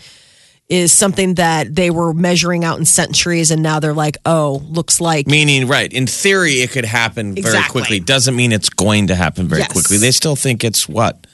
is 0.67 0.91
something 0.91 1.35
that 1.35 1.75
they 1.75 1.91
were 1.91 2.13
measuring 2.13 2.63
out 2.65 2.79
in 2.79 2.85
centuries, 2.85 3.51
and 3.51 3.61
now 3.61 3.79
they're 3.79 3.93
like, 3.93 4.17
oh, 4.25 4.63
looks 4.69 4.99
like 4.99 5.27
Meaning, 5.27 5.67
right, 5.67 5.91
in 5.93 6.07
theory, 6.07 6.53
it 6.61 6.71
could 6.71 6.85
happen 6.85 7.35
very 7.35 7.45
Exactly. 7.45 7.81
quickly. 7.81 7.99
Doesn't 7.99 8.35
mean 8.35 8.51
it's 8.51 8.69
going 8.69 9.07
to 9.07 9.15
happen 9.15 9.47
very 9.47 9.61
Yes. 9.61 9.71
quickly. 9.71 9.97
They 9.97 10.09
still 10.11 10.35
think 10.35 10.63
it's 10.63 10.89
what? 10.89 11.27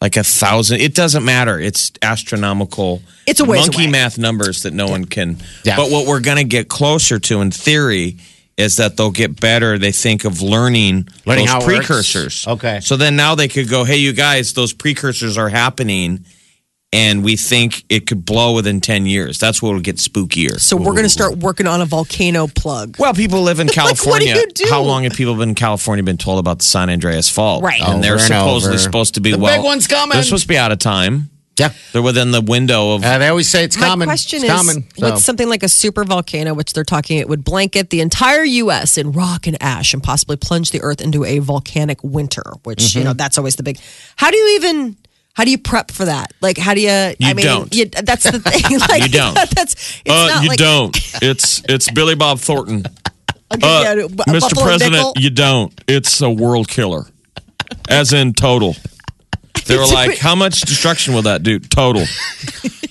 Like 0.00 0.16
a 0.16 0.24
thousand. 0.24 0.80
It 0.80 0.94
doesn't 0.94 1.24
matter. 1.24 1.58
It's 1.58 1.92
astronomical. 2.02 3.00
It's 3.26 3.40
a 3.40 3.46
monkey 3.46 3.84
away. 3.84 3.90
math 3.92 4.18
numbers 4.18 4.62
that 4.64 4.72
no 4.74 4.86
one 4.88 5.04
can. 5.04 5.38
Yeah. 5.64 5.76
But 5.76 5.90
what 5.90 6.06
we're 6.06 6.20
going 6.20 6.38
to 6.38 6.44
get 6.44 6.68
closer 6.68 7.18
to, 7.20 7.40
in 7.40 7.50
theory, 7.52 8.16
is 8.56 8.76
that 8.76 8.96
they'll 8.96 9.10
get 9.12 9.40
better. 9.40 9.78
They 9.78 9.92
think 9.92 10.24
of 10.24 10.42
learning, 10.42 11.08
Learning 11.26 11.46
those 11.46 11.52
how 11.52 11.60
it 11.60 11.66
works. 11.66 11.86
precursors. 11.86 12.46
Okay. 12.46 12.80
So 12.82 12.96
then 12.96 13.14
now 13.16 13.34
they 13.36 13.48
could 13.48 13.68
go, 13.68 13.84
hey, 13.84 13.96
you 13.98 14.12
guys, 14.12 14.52
those 14.52 14.72
precursors 14.72 15.38
are 15.38 15.48
happening, 15.48 16.24
and 16.94 17.24
we 17.24 17.36
think 17.36 17.84
it 17.88 18.06
could 18.06 18.24
blow 18.24 18.54
within 18.54 18.80
ten 18.80 19.04
years. 19.06 19.38
That's 19.38 19.60
what 19.60 19.72
will 19.74 19.80
get 19.80 19.96
spookier. 19.96 20.60
So 20.60 20.76
we're 20.76 20.92
going 20.92 21.02
to 21.04 21.08
start 21.10 21.36
working 21.38 21.66
on 21.66 21.80
a 21.80 21.84
volcano 21.86 22.46
plug. 22.46 22.96
Well, 22.98 23.12
people 23.14 23.42
live 23.42 23.60
in 23.60 23.66
what 23.68 23.74
do 23.74 23.80
California. 23.80 24.34
you 24.36 24.46
do? 24.52 24.64
How 24.70 24.82
long 24.82 25.02
have 25.04 25.12
people 25.14 25.34
been 25.34 25.50
in 25.50 25.54
California 25.54 26.02
been 26.02 26.16
told 26.18 26.38
about 26.38 26.58
the 26.58 26.64
San 26.64 26.88
Andreas 26.90 27.28
Fault? 27.28 27.62
Right. 27.62 27.80
And 27.82 28.02
they're 28.02 28.14
Over 28.14 28.22
and 28.22 28.28
supposedly 28.28 28.74
over. 28.76 28.82
supposed 28.82 29.14
to 29.14 29.20
be 29.20 29.32
The 29.32 29.38
well. 29.38 29.56
big 29.56 29.64
one's 29.64 29.86
coming. 29.86 30.14
They're 30.14 30.22
supposed 30.22 30.44
to 30.44 30.48
be 30.48 30.56
out 30.58 30.72
of 30.72 30.78
time. 30.78 31.30
Yeah. 31.58 31.72
They're 31.92 32.02
within 32.02 32.32
the 32.32 32.40
window 32.40 32.94
of. 32.96 33.04
Uh, 33.04 33.18
they 33.18 33.28
always 33.28 33.48
say 33.48 33.62
it's 33.62 33.76
My 33.78 33.86
coming. 33.86 34.06
question 34.06 34.38
it's 34.42 34.46
is, 34.46 34.50
coming. 34.50 34.88
So. 34.98 35.12
with 35.12 35.22
something 35.22 35.48
like 35.48 35.62
a 35.62 35.68
super 35.68 36.02
volcano, 36.02 36.52
which 36.52 36.72
they're 36.72 36.82
talking 36.82 37.18
it 37.18 37.28
would 37.28 37.44
blanket 37.44 37.90
the 37.90 38.00
entire 38.00 38.42
U.S. 38.42 38.98
in 38.98 39.12
rock 39.12 39.46
and 39.46 39.56
ash 39.62 39.94
and 39.94 40.02
possibly 40.02 40.34
plunge 40.36 40.72
the 40.72 40.80
Earth 40.82 41.00
into 41.00 41.24
a 41.24 41.38
volcanic 41.38 42.02
winter. 42.02 42.42
Which 42.64 42.78
Mm-hmm. 42.80 42.98
you 42.98 43.04
know 43.04 43.12
that's 43.12 43.38
always 43.38 43.54
the 43.54 43.62
big. 43.62 43.78
How 44.16 44.32
do 44.32 44.36
you 44.36 44.56
even? 44.56 44.96
How 45.34 45.44
do 45.44 45.50
you 45.50 45.58
prep 45.58 45.90
for 45.90 46.04
that? 46.04 46.32
Like, 46.40 46.56
how 46.56 46.74
do 46.74 46.80
you? 46.80 46.88
I 46.90 47.16
You 47.18 47.34
mean, 47.34 47.44
don't. 47.46 47.74
You, 47.74 47.86
that's 47.86 48.22
the 48.24 48.38
thing. 48.38 48.78
Like, 48.88 49.02
You 49.02 49.08
don't. 49.08 49.34
That's 49.54 50.00
it's 50.04 50.08
not 50.08 50.46
like, 50.46 50.60
Uh, 50.60 50.64
don't. 50.64 50.96
It's 51.22 51.62
it's 51.68 51.90
Billy 51.90 52.14
Bob 52.14 52.38
Thornton. 52.38 52.82
Give 53.50 53.62
you 53.62 53.68
a 54.04 54.08
bu- 54.08 54.16
buffalo 54.40 54.76
nickel. 54.76 55.12
you 55.16 55.30
don't. 55.30 55.72
It's 55.86 56.20
a 56.20 56.30
world 56.30 56.68
killer, 56.68 57.06
as 57.88 58.12
in 58.12 58.32
total. 58.32 58.74
They 59.66 59.76
were 59.76 59.86
like, 59.86 60.18
"How 60.18 60.34
much 60.34 60.60
destruction 60.62 61.14
will 61.14 61.22
that 61.22 61.42
do? 61.42 61.58
Total. 61.60 62.04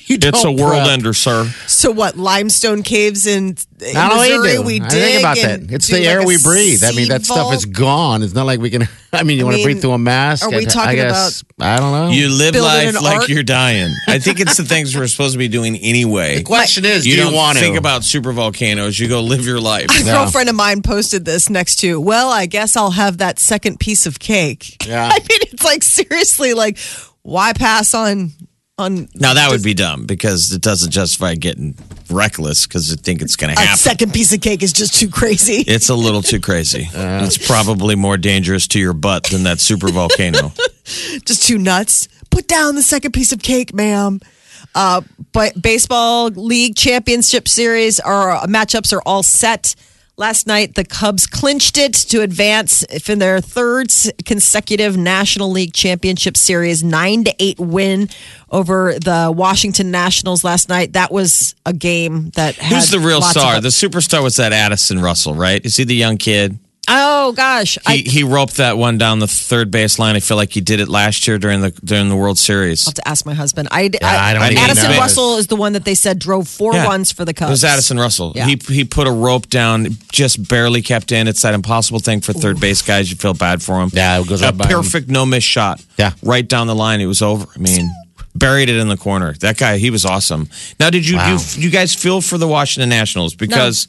It's 0.09 0.25
a 0.25 0.31
don't 0.31 0.57
world 0.57 0.83
prep. 0.83 0.87
ender, 0.89 1.13
sir." 1.13 1.45
So 1.67 1.91
what? 1.91 2.17
Limestone 2.17 2.83
caves 2.83 3.25
in, 3.25 3.55
in 3.85 3.93
Not 3.93 4.11
only 4.11 4.29
Missouri. 4.29 4.51
do. 4.53 4.61
We 4.63 4.81
I 4.81 4.87
dig 4.89 5.01
think 5.01 5.19
about 5.21 5.37
that. 5.37 5.71
It's 5.71 5.87
do 5.87 5.93
the 5.95 5.99
like 6.01 6.09
air 6.09 6.19
a 6.21 6.25
we 6.25 6.37
breathe. 6.41 6.83
I 6.83 6.91
mean, 6.91 7.09
that 7.09 7.21
seed 7.25 7.33
stuff 7.33 7.53
is 7.53 7.65
gone. 7.65 8.23
It's 8.23 8.33
not 8.33 8.45
like 8.45 8.59
we 8.59 8.69
can. 8.69 8.87
I 9.13 9.21
mean, 9.23 9.37
you 9.37 9.45
want 9.45 9.53
to 9.55 9.57
mean, 9.59 9.65
breathe 9.65 9.81
through 9.81 9.91
a 9.91 9.97
mask? 9.99 10.43
are 10.45 10.49
we 10.49 10.57
I- 10.57 10.63
talking 10.65 10.89
I 10.89 10.95
guess, 10.95 11.43
I 11.59 11.77
don't 11.77 11.91
know. 11.91 12.09
You 12.11 12.29
live 12.29 12.53
Building 12.53 12.67
life 12.87 12.95
an 12.95 13.03
like 13.03 13.19
ark? 13.21 13.29
you're 13.29 13.43
dying. 13.43 13.93
I 14.07 14.17
think 14.19 14.39
it's 14.39 14.57
the 14.57 14.63
things 14.63 14.95
we're 14.97 15.05
supposed 15.07 15.33
to 15.33 15.37
be 15.37 15.47
doing 15.47 15.75
anyway. 15.77 16.37
the 16.37 16.43
question 16.43 16.83
is, 16.83 17.05
you 17.05 17.15
do 17.15 17.21
don't 17.23 17.31
you 17.31 17.37
want 17.37 17.57
to 17.57 17.63
think 17.63 17.75
to? 17.75 17.79
about 17.79 18.03
super 18.03 18.31
volcanoes. 18.33 18.99
You 18.99 19.07
go 19.07 19.21
live 19.21 19.45
your 19.45 19.59
life. 19.59 19.87
A 19.99 20.03
girlfriend 20.03 20.49
of 20.49 20.55
mine 20.55 20.81
posted 20.81 21.25
this 21.25 21.49
next 21.49 21.75
to, 21.81 22.01
well, 22.01 22.29
I 22.29 22.47
guess 22.47 22.75
I'll 22.75 22.91
have 22.91 23.19
that 23.19 23.37
second 23.39 23.79
piece 23.79 24.05
of 24.07 24.17
cake. 24.19 24.83
Yeah. 24.87 25.05
I 25.11 25.19
mean, 25.19 25.39
it's 25.43 25.63
like 25.63 25.83
seriously, 25.83 26.53
like, 26.55 26.77
why 27.21 27.53
pass 27.53 27.93
on 27.93 28.31
on 28.77 29.07
Now 29.15 29.35
that 29.35 29.51
would 29.51 29.63
be 29.63 29.73
dumb 29.73 30.05
because 30.05 30.51
it 30.51 30.61
doesn't 30.61 30.91
justify 30.91 31.35
getting 31.35 31.75
reckless 32.09 32.65
because 32.65 32.91
I 32.91 32.95
think 32.95 33.21
it's 33.21 33.35
going 33.35 33.53
to 33.53 33.59
happen. 33.59 33.73
a 33.73 33.77
second 33.77 34.13
piece 34.13 34.33
of 34.33 34.41
cake 34.41 34.63
is 34.63 34.73
just 34.73 34.95
too 34.95 35.09
crazy. 35.09 35.63
It's 35.73 35.89
a 35.89 35.95
little 35.95 36.21
too 36.21 36.39
crazy. 36.39 36.87
it's 36.93 37.37
probably 37.37 37.95
more 37.95 38.17
dangerous 38.17 38.67
to 38.69 38.79
your 38.79 38.93
butt 38.93 39.25
than 39.25 39.43
that 39.43 39.59
super 39.59 39.89
volcano. 39.89 40.49
just 41.25 41.43
too 41.47 41.57
nuts. 41.57 42.07
Put 42.29 42.47
down 42.47 42.75
the 42.75 42.83
second 42.83 43.11
piece 43.11 43.31
of 43.31 43.41
cake, 43.41 43.73
ma'am. 43.73 44.19
Uh, 44.75 45.01
but 45.31 45.59
baseball 45.59 46.27
league 46.27 46.75
championship 46.75 47.47
series 47.47 47.99
are 47.99 48.45
matchups 48.45 48.93
are 48.93 49.01
all 49.05 49.23
set. 49.23 49.75
Last 50.15 50.45
night, 50.45 50.75
the 50.75 50.83
Cubs 50.85 51.25
clinched 51.25 51.75
it 51.75 51.93
to 51.93 52.21
advance 52.21 52.83
in 53.09 53.17
their 53.17 53.41
third 53.41 53.91
consecutive 54.25 54.95
National 54.95 55.49
League 55.49 55.73
Championship 55.73 56.37
Series, 56.37 56.83
nine 56.83 57.23
to 57.23 57.33
eight 57.39 57.59
win 57.59 58.09
over 58.51 58.93
the 58.93 59.33
Washington 59.35 59.89
Nationals 59.89 60.43
last 60.43 60.69
night. 60.69 60.93
That 60.93 61.11
was 61.11 61.55
a 61.65 61.73
game 61.73 62.29
that 62.35 62.53
had 62.55 62.75
Who's 62.75 62.91
the 62.91 62.99
real 62.99 63.17
of 63.17 63.23
star? 63.23 63.55
up- 63.55 63.63
The 63.63 63.69
superstar 63.69 64.21
was 64.21 64.35
that 64.35 64.53
Addison 64.53 64.99
Russell, 65.01 65.33
right? 65.33 65.65
Is 65.65 65.77
he 65.77 65.83
the 65.83 65.95
young 65.95 66.17
kid? 66.17 66.59
Oh 66.87 67.31
gosh, 67.33 67.77
I 67.85 67.95
He, 67.97 68.03
he 68.09 68.23
roped 68.23 68.57
that 68.57 68.77
one 68.77 68.97
down 68.97 69.19
the 69.19 69.27
third 69.27 69.71
base 69.71 69.99
line. 69.99 70.15
I 70.15 70.19
feel 70.19 70.37
like 70.37 70.51
he 70.51 70.61
did 70.61 70.79
it 70.79 70.87
last 70.89 71.27
year 71.27 71.37
during 71.37 71.61
the 71.61 71.71
during 71.83 72.09
the 72.09 72.15
World 72.15 72.37
Series. 72.37 72.85
I 72.85 72.89
have 72.89 72.93
to 72.95 73.07
ask 73.07 73.25
my 73.25 73.33
husband. 73.33 73.69
I, 73.71 73.83
I 73.83 74.33
don't 74.33 74.51
even 74.51 74.57
Addison 74.63 74.91
know. 74.91 74.97
Russell 74.97 75.37
is 75.37 75.47
the 75.47 75.55
one 75.55 75.73
that 75.73 75.85
they 75.85 75.95
said 75.95 76.19
drove 76.19 76.47
four 76.47 76.73
Yeah. 76.73 76.85
runs 76.85 77.11
for 77.11 77.25
the 77.25 77.33
Cubs. 77.33 77.49
It 77.49 77.53
was 77.53 77.63
Addison 77.63 77.97
Russell. 77.99 78.33
Yeah. 78.35 78.45
He 78.47 78.59
he 78.67 78.83
put 78.83 79.07
a 79.07 79.11
rope 79.11 79.47
down, 79.49 79.87
just 80.11 80.47
barely 80.47 80.81
kept 80.81 81.11
in. 81.11 81.27
It's 81.27 81.41
that 81.43 81.53
impossible 81.53 81.99
thing 81.99 82.21
for 82.21 82.33
third 82.33 82.59
base 82.59 82.81
guys. 82.81 83.09
You 83.09 83.15
feel 83.17 83.33
bad 83.33 83.61
for 83.61 83.81
him. 83.81 83.89
Yeah, 83.93 84.19
it 84.19 84.27
goes 84.27 84.41
a 84.41 84.45
right 84.45 84.57
by 84.57 84.65
him. 84.65 84.71
perfect 84.81 85.09
no 85.09 85.25
miss 85.25 85.43
shot. 85.43 85.83
Yeah. 85.97 86.11
right 86.21 86.47
down 86.47 86.67
the 86.67 86.75
line. 86.75 86.99
It 87.01 87.05
was 87.05 87.21
over. 87.21 87.45
I 87.55 87.59
mean, 87.59 87.89
buried 88.35 88.67
it 88.69 88.77
in 88.77 88.87
the 88.89 88.97
corner. 88.97 89.33
That 89.41 89.57
guy, 89.57 89.77
he 89.77 89.89
was 89.89 90.05
awesome. 90.05 90.49
Now, 90.79 90.89
did 90.89 91.07
you 91.07 91.17
Wow. 91.17 91.37
you, 91.55 91.61
you 91.63 91.69
guys 91.69 91.93
feel 91.95 92.19
for 92.19 92.37
the 92.37 92.47
Washington 92.47 92.89
Nationals 92.89 93.35
because? 93.35 93.87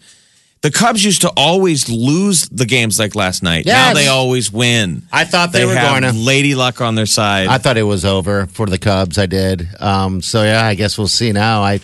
The 0.65 0.71
Cubs 0.71 1.05
used 1.05 1.21
to 1.21 1.33
always 1.37 1.91
lose 1.91 2.49
the 2.49 2.65
games 2.65 2.99
like 2.99 3.15
last 3.15 3.43
night. 3.43 3.67
Now 3.67 3.93
they 3.93 4.09
always 4.09 4.51
win. 4.51 5.03
I 5.13 5.25
thought 5.25 5.53
they 5.53 5.67
were 5.67 5.75
have 5.75 6.01
going 6.03 6.11
to. 6.11 6.19
Lady 6.19 6.55
luck 6.55 6.81
on 6.81 6.95
their 6.95 7.05
side. 7.05 7.49
I 7.49 7.59
thought 7.59 7.77
it 7.77 7.83
was 7.83 8.07
over 8.07 8.47
for 8.47 8.65
the 8.65 8.79
Cubs. 8.79 9.19
I 9.19 9.27
did. 9.27 9.69
Um, 9.79 10.23
so 10.23 10.43
yeah, 10.43 10.65
I 10.67 10.75
guess 10.75 10.97
we'll 10.97 11.07
see 11.07 11.33
now. 11.33 11.63
I. 11.63 11.81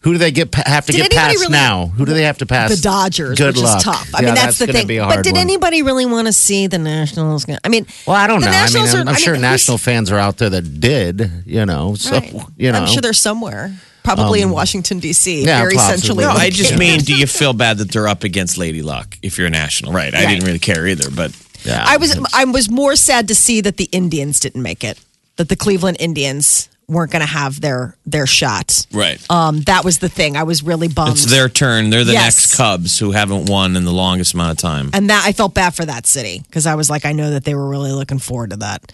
Who 0.00 0.12
do 0.12 0.18
they 0.18 0.32
get 0.32 0.52
have 0.56 0.84
to 0.86 0.92
Did 0.92 1.02
get 1.10 1.12
past 1.12 1.38
really- 1.38 1.52
now? 1.52 1.86
Who 1.86 2.04
do 2.04 2.12
they 2.12 2.24
have 2.24 2.38
to 2.38 2.44
pass? 2.46 2.74
the 2.74 2.82
Dodgers, 2.82 3.38
Good 3.38 3.54
which 3.54 3.62
luck. 3.64 3.78
is 3.78 3.84
tough. 3.84 4.14
I 4.14 4.20
Yeah, 4.20 4.26
mean, 4.26 4.34
that's, 4.34 4.58
the 4.58 4.66
thing. 4.66 4.86
Be 4.88 4.98
a 4.98 5.06
But 5.06 5.22
did 5.22 5.32
one. 5.34 5.40
anybody 5.40 5.82
really 5.82 6.04
want 6.04 6.26
to 6.26 6.32
see 6.34 6.66
the 6.66 6.76
Nationals? 6.78 7.46
I 7.64 7.68
mean, 7.68 7.86
Well, 8.06 8.14
I 8.16 8.26
don't 8.26 8.40
the 8.40 8.46
know. 8.50 8.52
I 8.52 8.68
mean, 8.68 8.86
I'm, 8.86 8.96
are- 8.96 9.00
I'm 9.00 9.08
I 9.08 9.14
sure 9.14 9.32
mean, 9.32 9.40
national 9.42 9.78
fans 9.78 10.10
are 10.10 10.18
out 10.18 10.36
there 10.36 10.50
that 10.50 10.78
did. 10.80 11.30
You 11.46 11.64
know, 11.64 11.94
so 11.94 12.10
right. 12.10 12.34
you 12.58 12.70
know, 12.72 12.80
I'm 12.80 12.86
sure 12.88 13.00
they're 13.00 13.14
somewhere, 13.14 13.72
probably 14.04 14.40
in 14.42 14.50
Washington 14.50 15.00
D.C., 15.00 15.42
Um, 15.42 15.48
yeah, 15.48 15.60
very 15.60 15.76
centrally. 15.76 16.22
No, 16.24 16.30
I 16.30 16.50
just 16.50 16.78
mean, 16.78 17.00
do 17.10 17.16
you 17.16 17.26
feel 17.26 17.52
bad 17.52 17.78
that 17.78 17.90
they're 17.90 18.06
up 18.06 18.22
against 18.22 18.56
Lady 18.58 18.82
Luck 18.82 19.18
if 19.22 19.36
you're 19.38 19.48
a 19.48 19.50
national? 19.50 19.92
Right. 19.92 20.14
I 20.14 20.26
didn't 20.26 20.44
really 20.44 20.60
care 20.60 20.86
either, 20.86 21.10
but 21.10 21.32
Yeah, 21.64 21.82
I 21.86 21.96
was 21.96 22.16
I 22.32 22.44
was 22.44 22.70
more 22.70 22.94
sad 22.94 23.26
to 23.28 23.34
see 23.34 23.60
that 23.62 23.76
the 23.78 23.88
Indians 23.90 24.38
didn't 24.38 24.62
make 24.62 24.84
it. 24.84 25.00
That 25.36 25.48
the 25.48 25.56
Cleveland 25.56 25.96
Indians 25.98 26.68
weren't 26.86 27.10
going 27.10 27.22
to 27.22 27.26
have 27.26 27.62
their 27.62 27.96
their 28.04 28.26
shot. 28.26 28.86
right. 28.92 29.18
Um, 29.30 29.62
that 29.62 29.84
was 29.86 29.98
the 30.00 30.10
thing. 30.10 30.36
I 30.36 30.42
was 30.42 30.62
really 30.62 30.86
bummed. 30.88 31.12
It's 31.16 31.24
their 31.30 31.48
turn. 31.48 31.88
They're 31.88 32.04
the 32.04 32.12
Yes. 32.12 32.24
next 32.36 32.56
Cubs 32.56 32.98
who 32.98 33.12
haven't 33.12 33.48
won 33.48 33.74
in 33.74 33.86
the 33.86 33.92
longest 33.92 34.34
amount 34.34 34.52
of 34.52 34.58
time. 34.58 34.90
and 34.92 35.08
that 35.08 35.24
I 35.24 35.32
felt 35.32 35.54
bad 35.54 35.74
for 35.74 35.86
that 35.86 36.06
city 36.06 36.42
because 36.46 36.66
I 36.66 36.74
was 36.74 36.90
like, 36.90 37.06
I 37.06 37.12
know 37.12 37.30
that 37.30 37.44
they 37.44 37.54
were 37.54 37.66
really 37.70 37.92
looking 37.92 38.18
forward 38.18 38.50
to 38.50 38.56
that. 38.58 38.92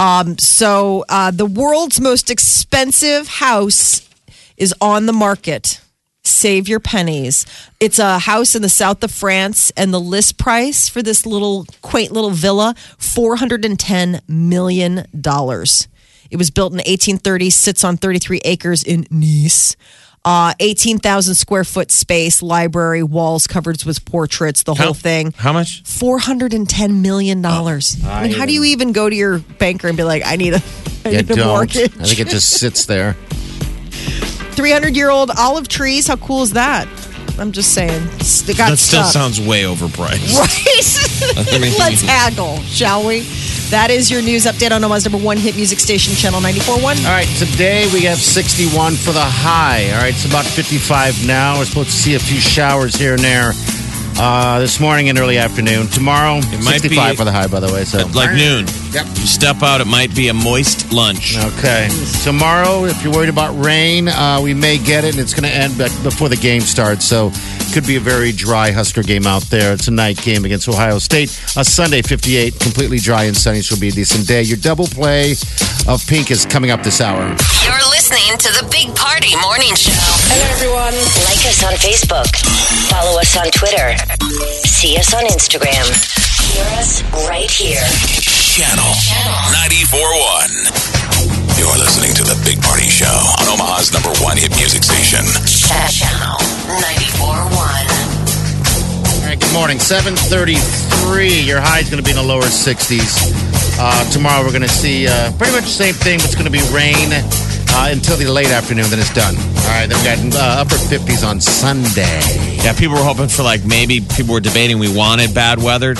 Um, 0.00 0.36
so 0.38 1.04
uh, 1.08 1.30
the 1.30 1.46
world's 1.46 2.00
most 2.00 2.28
expensive 2.30 3.28
house 3.28 4.02
is 4.58 4.74
on 4.80 5.06
the 5.06 5.12
market. 5.12 5.80
Save 6.24 6.68
your 6.68 6.80
pennies. 6.80 7.46
It's 7.80 7.98
a 7.98 8.18
house 8.18 8.54
in 8.54 8.60
the 8.60 8.68
south 8.68 9.02
of 9.02 9.10
France, 9.10 9.72
and 9.76 9.94
the 9.94 10.00
list 10.00 10.36
price 10.36 10.88
for 10.88 11.02
this 11.02 11.24
little 11.24 11.64
quaint 11.80 12.12
little 12.12 12.30
villa 12.30 12.74
four 12.98 13.36
hundred 13.36 13.64
and 13.64 13.78
ten 13.78 14.20
million 14.28 15.06
dollars. 15.18 15.88
It 16.30 16.36
was 16.36 16.50
built 16.50 16.72
in 16.72 16.78
1830, 16.78 17.48
sits 17.48 17.84
on 17.84 17.96
33 17.96 18.42
acres 18.44 18.82
in 18.82 19.06
Nice. 19.10 19.76
Uh, 20.24 20.52
18,000 20.60 21.34
square 21.36 21.64
foot 21.64 21.90
space, 21.90 22.42
library, 22.42 23.02
walls 23.02 23.46
covered 23.46 23.82
with 23.84 24.04
portraits, 24.04 24.62
the 24.64 24.74
whole 24.74 24.92
thing. 24.92 25.32
How 25.38 25.54
much? 25.54 25.82
Four 25.84 26.18
hundred 26.18 26.52
and 26.52 26.68
ten 26.68 27.00
million 27.00 27.40
dollars. 27.40 27.96
I 28.04 28.24
mean, 28.24 28.32
how 28.36 28.44
do 28.44 28.52
you 28.52 28.64
even 28.64 28.92
go 28.92 29.08
to 29.08 29.16
your 29.16 29.38
banker 29.38 29.88
and 29.88 29.96
be 29.96 30.04
like, 30.04 30.22
"I 30.26 30.36
need 30.36 30.52
a, 30.52 30.62
I 31.06 31.10
need 31.12 31.30
a 31.30 31.46
mortgage"? 31.46 31.96
I 31.98 32.04
think 32.04 32.20
it 32.20 32.28
just 32.28 32.50
sits 32.50 32.84
there. 32.84 33.16
Three 34.58 34.72
hundred 34.72 34.96
year 34.96 35.08
old 35.08 35.30
olive 35.38 35.68
trees. 35.68 36.08
How 36.08 36.16
cool 36.16 36.42
is 36.42 36.54
that? 36.54 36.88
I'm 37.38 37.52
just 37.52 37.74
saying. 37.74 38.02
They 38.44 38.54
got 38.54 38.70
That 38.70 38.78
still 38.78 39.04
stuck. 39.04 39.12
sounds 39.12 39.40
way 39.40 39.62
overpriced. 39.62 40.34
right. 40.34 41.60
mean- 41.60 41.72
Let's 41.78 42.02
haggle, 42.02 42.56
shall 42.62 43.06
we? 43.06 43.20
That 43.70 43.92
is 43.92 44.10
your 44.10 44.20
news 44.20 44.46
update 44.46 44.72
on 44.72 44.82
Omaha's 44.82 45.04
number 45.04 45.24
one 45.24 45.36
hit 45.36 45.54
music 45.54 45.78
station, 45.78 46.12
Channel 46.16 46.40
94.1. 46.40 46.82
All 46.82 47.12
right, 47.12 47.28
today 47.38 47.88
we 47.94 48.00
have 48.00 48.18
61 48.18 48.94
for 48.94 49.12
the 49.12 49.22
high. 49.22 49.92
All 49.92 50.00
right, 50.00 50.12
it's 50.12 50.24
about 50.24 50.44
55 50.44 51.24
now. 51.24 51.58
We're 51.58 51.64
supposed 51.66 51.90
to 51.90 51.96
see 51.96 52.14
a 52.16 52.18
few 52.18 52.40
showers 52.40 52.96
here 52.96 53.12
and 53.12 53.22
there 53.22 53.52
Uh, 54.20 54.58
this 54.58 54.80
morning 54.80 55.08
and 55.08 55.16
early 55.16 55.38
afternoon. 55.38 55.86
Tomorrow, 55.86 56.38
It 56.38 56.64
might 56.64 56.80
65 56.80 57.12
be- 57.12 57.16
for 57.16 57.24
the 57.24 57.30
high, 57.30 57.46
by 57.46 57.60
the 57.60 57.72
way. 57.72 57.84
So 57.84 58.04
Like 58.08 58.32
noon. 58.34 58.66
Yep. 58.92 59.06
You 59.14 59.26
step 59.26 59.62
out, 59.62 59.80
it 59.80 59.86
might 59.86 60.12
be 60.14 60.26
a 60.26 60.34
moist 60.34 60.92
lunch. 60.92 61.36
Okay. 61.38 61.88
Tomorrow, 62.24 62.86
if 62.86 63.04
you're 63.04 63.12
worried 63.12 63.28
about 63.28 63.52
rain, 63.62 64.08
uh, 64.08 64.40
we 64.42 64.54
may 64.54 64.76
get 64.78 65.04
it, 65.04 65.14
and 65.14 65.20
it's 65.20 65.34
going 65.34 65.44
to 65.48 65.54
end 65.54 65.78
before 66.02 66.28
the 66.28 66.36
game 66.36 66.62
starts. 66.62 67.04
So, 67.04 67.30
could 67.72 67.86
be 67.86 67.96
a 67.96 68.00
very 68.00 68.32
dry 68.32 68.72
Husker 68.72 69.02
game 69.04 69.26
out 69.26 69.42
there. 69.50 69.72
It's 69.74 69.86
a 69.88 69.92
night 69.92 70.16
game 70.22 70.44
against 70.44 70.68
Ohio 70.68 70.98
State. 70.98 71.28
A 71.56 71.64
Sunday, 71.64 72.00
58, 72.02 72.58
completely 72.58 72.98
dry 72.98 73.24
and 73.24 73.36
sunny, 73.36 73.60
so 73.60 73.74
it'll 73.74 73.82
be 73.82 73.88
a 73.88 73.92
decent 73.92 74.26
day. 74.26 74.42
Your 74.42 74.56
double 74.56 74.86
play 74.88 75.32
of 75.86 76.04
Pink 76.08 76.30
is 76.32 76.44
coming 76.46 76.70
up 76.70 76.82
this 76.82 77.00
hour. 77.00 77.22
You're 77.62 77.86
listening 77.92 78.36
to 78.38 78.48
the 78.56 78.66
Big 78.72 78.92
Party 78.96 79.36
Morning 79.42 79.74
Show. 79.76 79.92
Hello, 79.94 80.48
everyone. 80.56 80.96
Like 81.28 81.44
us 81.46 81.62
on 81.62 81.74
Facebook. 81.74 82.34
Follow 82.88 83.20
us 83.20 83.36
on 83.36 83.50
Twitter. 83.52 83.94
See 84.08 84.96
us 84.96 85.12
on 85.12 85.20
Instagram. 85.28 85.84
Hear 86.48 86.64
us 86.80 87.04
right 87.28 87.50
here. 87.50 87.84
Channel 88.56 88.88
94.1. 89.52 91.60
You're 91.60 91.76
listening 91.76 92.14
to 92.16 92.24
The 92.24 92.40
Big 92.42 92.56
Party 92.62 92.88
Show 92.88 93.04
on 93.04 93.44
Omaha's 93.52 93.92
number 93.92 94.08
one 94.24 94.38
hit 94.38 94.56
music 94.56 94.82
station. 94.82 95.20
Channel 95.44 96.40
94.1. 97.20 97.52
All 99.20 99.28
right, 99.28 99.38
good 99.38 99.52
morning. 99.52 99.78
733. 99.78 101.42
Your 101.44 101.60
high 101.60 101.80
is 101.80 101.90
going 101.90 102.02
to 102.02 102.06
be 102.06 102.10
in 102.10 102.16
the 102.16 102.22
lower 102.24 102.48
60s. 102.48 103.76
Uh, 103.78 104.08
tomorrow, 104.10 104.42
we're 104.42 104.56
going 104.56 104.62
to 104.62 104.68
see 104.72 105.06
uh, 105.06 105.30
pretty 105.36 105.52
much 105.52 105.64
the 105.64 105.76
same 105.84 105.92
thing, 105.92 106.16
but 106.16 106.24
it's 106.32 106.34
going 106.34 106.48
to 106.48 106.50
be 106.50 106.64
rain 106.72 107.12
uh, 107.78 107.92
until 107.92 108.16
the 108.16 108.26
late 108.30 108.50
afternoon, 108.50 108.86
then 108.90 108.98
it's 108.98 109.14
done. 109.14 109.36
All 109.36 109.68
right, 109.68 109.86
then 109.86 109.98
we 109.98 110.32
got 110.32 110.36
uh, 110.40 110.60
upper 110.62 110.74
50s 110.74 111.26
on 111.26 111.40
Sunday. 111.40 112.20
Yeah, 112.56 112.72
people 112.72 112.96
were 112.96 113.02
hoping 113.04 113.28
for 113.28 113.42
like 113.42 113.64
maybe 113.64 114.00
people 114.16 114.34
were 114.34 114.40
debating 114.40 114.78
we 114.78 114.94
wanted 114.94 115.34
bad 115.34 115.62
weather 115.62 115.94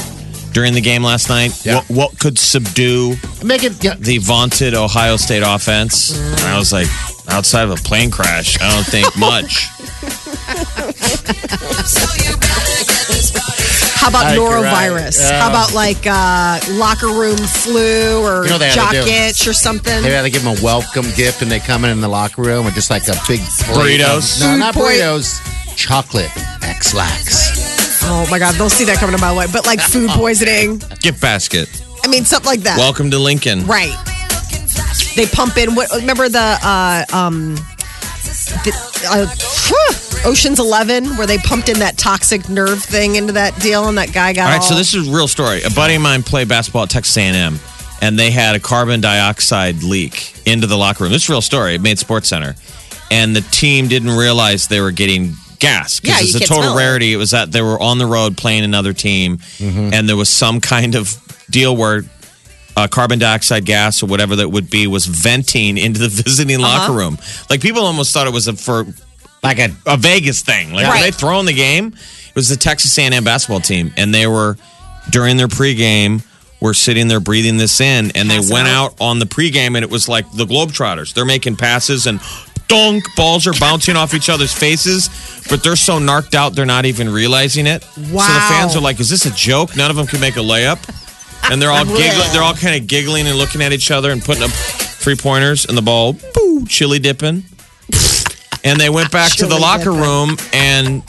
during 0.52 0.75
the 0.75 0.80
game 0.80 1.02
last 1.04 1.28
night. 1.28 1.64
Yeah. 1.64 1.76
What, 1.76 1.90
what 1.90 2.18
could 2.18 2.38
subdue 2.38 3.14
Make 3.44 3.64
it. 3.64 3.82
Yeah, 3.82 3.94
the 3.94 4.18
vaunted 4.18 4.75
Ohio 4.75 5.16
State 5.16 5.42
offense? 5.44 6.18
And 6.18 6.40
I 6.40 6.58
was 6.58 6.73
like, 6.73 6.88
outside 7.28 7.62
of 7.62 7.70
a 7.70 7.76
plane 7.76 8.11
crash, 8.11 8.61
I 8.61 8.70
don't 8.75 8.87
think 8.87 9.16
much. 9.16 9.68
How 14.08 14.20
about 14.20 14.24
I 14.24 14.32
agree, 14.32 14.46
norovirus? 14.46 15.20
right. 15.20 15.30
Yeah. 15.30 15.42
How 15.42 15.48
about 15.50 15.74
like 15.74 16.06
uh, 16.06 16.60
locker 16.80 17.08
room 17.08 17.36
flu 17.36 18.24
or 18.24 18.44
You 18.44 18.50
know 18.52 18.58
jock 18.70 18.94
itch 18.94 19.46
or 19.46 19.52
something? 19.52 20.02
They 20.02 20.10
had 20.12 20.22
to 20.22 20.30
give 20.30 20.42
them 20.42 20.56
a 20.56 20.62
welcome 20.62 21.04
gift, 21.14 21.42
and 21.42 21.50
they 21.50 21.58
come 21.60 21.84
in 21.84 21.90
in 21.90 22.00
the 22.00 22.08
locker 22.08 22.40
room 22.40 22.64
with 22.64 22.72
just 22.74 22.88
like 22.88 23.06
a 23.08 23.16
big 23.28 23.40
plate 23.40 24.00
of- 24.00 24.22
Burritos? 24.22 24.40
No, 24.40 24.56
not 24.56 24.74
burritos. 24.74 25.36
Chocolate 25.76 26.30
Ex-Lax. 26.62 28.02
Oh 28.04 28.26
my 28.30 28.38
God, 28.38 28.56
don't 28.56 28.70
see 28.70 28.84
that 28.84 28.96
coming 28.96 29.14
to 29.14 29.20
my 29.20 29.36
way. 29.36 29.44
But 29.52 29.66
like 29.66 29.82
food 29.82 30.08
poisoning. 30.14 30.78
Gift 31.00 31.20
basket. 31.20 31.68
I 32.02 32.08
mean, 32.08 32.24
something 32.24 32.48
like 32.48 32.60
that. 32.60 32.78
Welcome 32.78 33.10
to 33.10 33.18
Lincoln. 33.18 33.66
Right. 33.66 33.94
They 35.16 35.26
pump 35.26 35.58
in. 35.58 35.74
What? 35.74 35.90
Remember 35.94 36.30
the 36.30 36.56
uh, 36.62 37.04
um, 37.12 37.56
the, 38.64 38.72
uh, 39.10 40.28
Ocean's 40.28 40.58
Eleven, 40.58 41.16
where 41.16 41.26
they 41.26 41.38
pumped 41.38 41.68
in 41.68 41.78
that 41.78 41.96
toxic 41.96 42.48
nerve 42.48 42.82
thing 42.82 43.16
into 43.16 43.32
that 43.34 43.58
deal, 43.60 43.88
and 43.88 43.96
that 43.98 44.12
guy 44.12 44.32
got 44.32 44.44
All 44.44 44.48
right, 44.50 44.56
all, 44.56 44.62
so 44.62 44.74
this 44.74 44.94
is 44.94 45.08
a 45.08 45.12
real 45.12 45.28
story. 45.28 45.62
A 45.62 45.70
buddy 45.70 45.94
of 45.94 46.02
mine 46.02 46.22
played 46.22 46.48
basketball 46.48 46.84
at 46.84 46.90
Texas 46.90 47.16
A&M, 47.16 47.58
and 48.00 48.18
they 48.18 48.30
had 48.30 48.56
a 48.56 48.60
carbon 48.60 49.00
dioxide 49.00 49.82
leak 49.82 50.34
into 50.46 50.66
the 50.66 50.76
locker 50.76 51.04
room. 51.04 51.12
This 51.12 51.24
is 51.24 51.28
a 51.30 51.32
real 51.32 51.40
story. 51.42 51.74
It 51.74 51.80
made 51.80 51.98
Sports 51.98 52.28
Center, 52.28 52.56
and 53.10 53.34
the 53.34 53.42
team 53.42 53.88
didn't 53.88 54.16
realize 54.16 54.68
they 54.68 54.80
were 54.80 54.90
getting 54.90 55.34
gas 55.58 56.00
because 56.00 56.20
you 56.32 56.36
it's 56.36 56.44
a 56.44 56.48
total 56.48 56.64
smell 56.64 56.76
it. 56.76 56.80
rarity. 56.80 57.12
It 57.12 57.16
was 57.16 57.30
that 57.30 57.52
they 57.52 57.62
were 57.62 57.80
on 57.80 57.98
the 57.98 58.06
road 58.06 58.36
playing 58.36 58.64
another 58.64 58.92
team, 58.92 59.38
and 59.60 60.08
there 60.08 60.16
was 60.16 60.28
some 60.28 60.60
kind 60.60 60.94
of 60.94 61.16
deal 61.50 61.76
where. 61.76 62.02
Uh, 62.78 62.87
carbon 62.87 63.18
dioxide 63.18 63.64
gas 63.64 64.02
or 64.02 64.06
whatever 64.06 64.37
that 64.37 64.49
would 64.50 64.70
be 64.70 64.87
was 64.87 65.04
venting 65.06 65.76
into 65.76 65.99
the 65.99 66.08
visiting 66.23 66.62
Uh-huh. 66.62 66.78
locker 66.78 66.92
room. 66.92 67.18
Like 67.50 67.61
people 67.61 67.82
almost 67.82 68.12
thought 68.14 68.26
it 68.28 68.32
was 68.32 68.47
a, 68.47 68.52
for 68.52 68.87
Like 69.42 69.58
a 69.58 69.70
a 69.87 69.97
Vegas 69.97 70.42
thing. 70.42 70.73
Like, 70.73 70.87
were 70.87 70.92
Right. 70.92 71.02
they 71.02 71.11
throwing 71.11 71.47
the 71.47 71.52
game? 71.54 71.87
It 72.28 72.35
was 72.37 72.49
the 72.49 72.56
Texas 72.56 72.97
A&M 72.99 73.25
basketball 73.25 73.61
team, 73.61 73.92
and 73.97 74.14
they 74.14 74.26
were 74.28 74.56
during 75.11 75.37
their 75.38 75.49
pregame 75.49 76.23
were 76.61 76.75
sitting 76.75 77.06
there 77.08 77.20
breathing 77.20 77.56
this 77.56 77.80
in, 77.80 78.11
and 78.16 78.28
they 78.30 78.38
went 78.40 78.68
out. 78.68 78.92
out 78.92 79.00
on 79.00 79.18
the 79.20 79.26
pregame, 79.26 79.75
and 79.76 79.78
it 79.78 79.90
was 79.90 80.08
like 80.08 80.30
the 80.32 80.44
Globetrotters. 80.44 81.14
They're 81.14 81.25
making 81.37 81.56
passes 81.56 82.06
and. 82.06 82.20
Dunk 82.68 83.04
balls 83.16 83.47
are 83.47 83.54
bouncing 83.58 83.97
off 83.97 84.12
each 84.12 84.28
other's 84.28 84.52
faces, 84.52 85.08
but 85.49 85.62
they're 85.62 85.75
so 85.75 85.99
narked 85.99 86.35
out 86.35 86.54
they're 86.54 86.66
not 86.66 86.85
even 86.85 87.08
realizing 87.08 87.66
it. 87.66 87.82
So 87.82 88.00
the 88.02 88.12
Wow. 88.12 88.47
fans 88.50 88.76
are 88.76 88.80
like, 88.82 89.00
"Is 89.00 89.08
this 89.08 89.25
a 89.25 89.30
joke?" 89.30 89.75
None 89.75 89.88
of 89.90 89.97
them 89.97 90.06
can 90.06 90.20
make 90.20 90.37
a 90.37 90.40
layup, 90.40 90.76
and 91.50 91.61
they're 91.61 91.71
all 91.71 91.85
giggling. 91.85 92.33
They're 92.33 92.43
all 92.43 92.55
kind 92.55 92.81
of 92.81 92.87
giggling 92.87 93.26
and 93.26 93.37
looking 93.38 93.62
at 93.62 93.73
each 93.73 93.90
other 93.90 94.11
and 94.11 94.23
putting 94.23 94.43
up 94.45 94.50
three 94.50 95.17
pointers, 95.17 95.64
and 95.67 95.76
the 95.76 95.83
ball, 95.83 96.14
boo, 96.35 96.67
chili 96.67 96.99
dipping. 96.99 97.45
And 98.64 98.78
they 98.81 98.90
went 98.90 99.11
back 99.11 99.33
to 99.37 99.47
the 99.47 99.59
locker 99.59 99.85
dipping. 99.85 100.00
room 100.00 100.37
and 100.52 101.02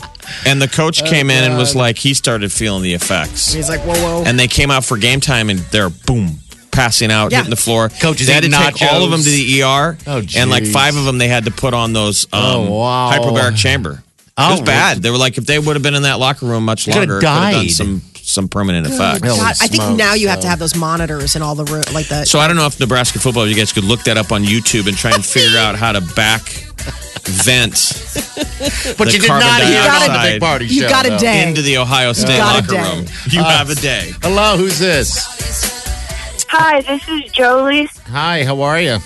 and 0.45 0.61
the 0.61 0.67
coach 0.67 1.03
came 1.05 1.29
in 1.31 1.43
and 1.43 1.57
was 1.57 1.75
like 1.75 1.97
he 1.97 2.13
started 2.13 2.51
feeling 2.51 2.83
the 2.83 2.93
effects. 2.93 3.51
He's 3.51 3.67
like, 3.67 3.81
whoa, 3.81 3.93
whoa. 3.95 4.23
And 4.25 4.39
they 4.39 4.47
came 4.47 4.69
out 4.69 4.85
for 4.85 4.97
game 4.97 5.19
time 5.19 5.49
and 5.49 5.59
they're 5.71 5.89
boom 5.89 6.37
passing 6.71 7.09
out, 7.11 7.31
Yeah. 7.31 7.37
hitting 7.39 7.49
the 7.49 7.55
floor. 7.55 7.89
Coaches 7.89 8.27
they 8.27 8.33
had 8.33 8.43
to 8.43 8.47
eating 8.49 8.59
take 8.59 8.81
all 8.93 9.03
of 9.03 9.09
them 9.11 9.21
to 9.21 9.25
the 9.29 9.63
ER. 9.63 9.97
Oh, 10.05 10.21
and 10.37 10.49
like 10.51 10.63
geez. 10.65 10.71
five 10.73 10.95
of 10.95 11.05
them 11.05 11.17
they 11.17 11.27
had 11.27 11.45
to 11.45 11.51
put 11.51 11.73
on 11.73 11.91
those 11.93 12.25
um, 12.31 12.39
Oh, 12.43 12.79
wow. 12.79 13.11
hyperbaric 13.11 13.57
chamber. 13.57 14.03
Oh, 14.37 14.49
it 14.49 14.51
was 14.51 14.61
bad. 14.61 15.01
They 15.01 15.09
were 15.09 15.17
like 15.17 15.37
if 15.39 15.45
they 15.47 15.57
would 15.57 15.75
have 15.75 15.83
been 15.83 15.95
in 15.95 16.03
that 16.03 16.19
locker 16.19 16.45
room 16.45 16.63
much 16.63 16.85
could've 16.85 16.95
longer, 16.99 17.17
it 17.17 17.21
could 17.21 17.27
have 17.27 17.51
done 17.53 17.63
died. 17.63 17.71
some 17.71 18.01
some 18.29 18.47
permanent 18.47 18.87
effects. 18.87 19.25
Holy 19.25 19.37
God, 19.39 19.55
I 19.61 19.67
think 19.67 19.83
smokes, 19.83 19.97
now 19.97 20.13
you 20.13 20.27
have 20.27 20.39
to 20.41 20.47
have 20.47 20.59
those 20.59 20.75
monitors 20.75 21.35
in 21.35 21.41
all 21.41 21.55
the 21.55 21.65
room, 21.65 21.83
like 21.93 22.07
that. 22.09 22.27
So 22.27 22.39
I 22.39 22.47
don't 22.47 22.55
know 22.55 22.65
if 22.65 22.79
Nebraska 22.79 23.19
football, 23.19 23.47
you 23.47 23.55
guys 23.55 23.73
could 23.73 23.83
look 23.83 24.03
that 24.03 24.17
up 24.17 24.31
on 24.31 24.43
YouTube 24.43 24.87
and 24.87 24.95
try 24.97 25.11
and 25.13 25.25
figure 25.35 25.57
out 25.57 25.75
how 25.75 25.91
to 25.91 26.01
back 26.15 26.41
vent 27.23 27.73
But 28.97 29.05
the 29.07 29.11
you 29.13 29.19
did 29.19 29.27
carbon 29.27 29.47
not 29.47 29.61
hear 29.61 29.81
on 29.81 30.13
the 30.13 30.29
big 30.31 30.41
party 30.41 30.65
You 30.67 30.87
got 30.89 31.05
a 31.05 31.17
day. 31.17 31.47
into 31.47 31.61
the 31.61 31.77
Ohio 31.77 32.13
State 32.13 32.37
got 32.37 32.69
locker 32.69 32.81
room. 32.97 33.05
You 33.29 33.43
have 33.43 33.69
a 33.69 33.75
day. 33.75 34.11
Hello, 34.21 34.57
who's 34.57 34.79
this? 34.79 35.25
Hi, 36.49 36.81
this 36.81 37.07
is 37.07 37.31
Jolie. 37.31 37.87
Hi, 38.07 38.43
how 38.43 38.61
are 38.61 38.79
you? 38.81 38.97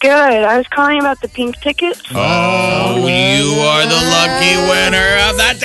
Good. 0.00 0.12
I 0.44 0.58
was 0.58 0.66
calling 0.68 1.00
about 1.00 1.20
the 1.20 1.28
pink 1.28 1.56
tickets. 1.60 2.02
Oh, 2.14 2.98
you 3.08 3.50
are 3.58 3.82
the 3.82 4.02
lucky 4.14 4.54
winner 4.70 5.16
of 5.28 5.36
the 5.36 5.42
tickets. 5.54 5.57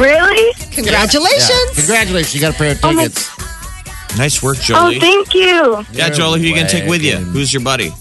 Really? 0.00 0.54
Congratulations. 0.72 1.74
Congratulations, 1.74 2.34
you 2.34 2.40
got 2.40 2.54
a 2.54 2.56
pair 2.56 2.72
of 2.72 2.80
Oh 2.82 2.94
tickets. 2.94 3.28
Nice 4.16 4.42
work, 4.42 4.56
Joel. 4.58 4.78
Oh, 4.78 4.98
thank 4.98 5.34
you. 5.34 5.84
yeah, 5.92 6.08
Jolie, 6.08 6.40
who 6.40 6.46
are 6.46 6.48
you 6.48 6.54
gonna 6.54 6.68
take 6.68 6.88
with 6.88 7.02
you? 7.02 7.16
Who's 7.16 7.52
your 7.52 7.62
buddy? 7.62 7.92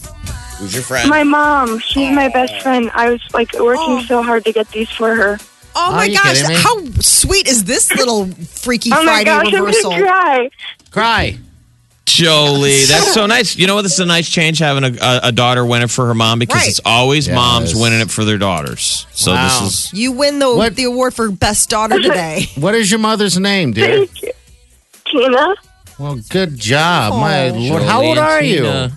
Who's 0.58 0.74
your 0.74 0.84
friend? 0.84 1.10
My 1.10 1.24
mom. 1.24 1.80
She's 1.80 2.14
my 2.16 2.30
best 2.30 2.62
friend. 2.62 2.90
I 2.94 3.12
was 3.12 3.22
like 3.34 3.54
working 3.54 4.00
oh. 4.00 4.04
so 4.04 4.24
hard 4.24 4.46
to 4.46 4.54
get 4.54 4.70
these 4.72 4.90
for 4.90 5.14
her. 5.14 5.38
Oh 5.76 5.92
my 5.92 6.08
gosh, 6.08 6.42
how 6.42 6.84
sweet 7.00 7.48
is 7.48 7.66
this 7.66 7.92
little 7.96 8.28
freaky 8.28 8.92
Oh 8.94 9.04
my 9.04 9.24
Friday 9.24 9.26
gosh, 9.26 9.54
reversal? 9.54 9.92
I'm 9.92 10.00
gonna 10.00 10.12
cry. 10.12 10.50
Cry. 10.92 11.38
Jolie, 12.24 12.84
that's 12.86 13.14
so 13.14 13.26
nice. 13.26 13.56
You 13.56 13.66
know 13.68 13.76
what? 13.76 13.84
This 13.84 13.94
is 13.94 14.00
a 14.00 14.06
nice 14.06 14.30
change 14.30 14.60
having 14.60 14.84
a, 14.84 14.98
a, 15.02 15.20
a 15.26 15.32
daughter 15.32 15.66
win 15.66 15.82
it 15.82 15.90
for 15.90 16.06
her 16.08 16.14
mom 16.14 16.40
because 16.40 16.56
Right. 16.62 16.68
it's 16.70 16.82
always 16.84 17.28
Yes. 17.28 17.36
moms 17.36 17.76
winning 17.76 18.02
it 18.02 18.12
for 18.12 18.26
their 18.26 18.38
daughters. 18.38 19.06
So 19.12 19.32
Wow. 19.32 19.48
this 19.64 19.86
is 19.86 19.94
You 19.94 20.12
win 20.12 20.40
the 20.40 20.54
What? 20.54 20.76
the 20.76 20.84
award 20.86 21.14
for 21.14 21.30
best 21.32 21.70
daughter 21.70 22.00
today. 22.02 22.50
What 22.56 22.76
is 22.76 22.92
your 22.92 23.00
mother's 23.00 23.38
name, 23.40 23.72
dear? 23.74 24.06
Thank 24.06 24.22
you. 24.22 24.32
Tina, 25.12 25.56
Well, 25.98 26.20
good 26.30 26.58
job. 26.58 27.14
My. 27.14 27.50
Lord. 27.50 27.84
How 27.84 28.02
old 28.02 28.16
Jolie 28.18 28.20
and 28.20 28.20
are 28.20 28.44
you? 28.44 28.92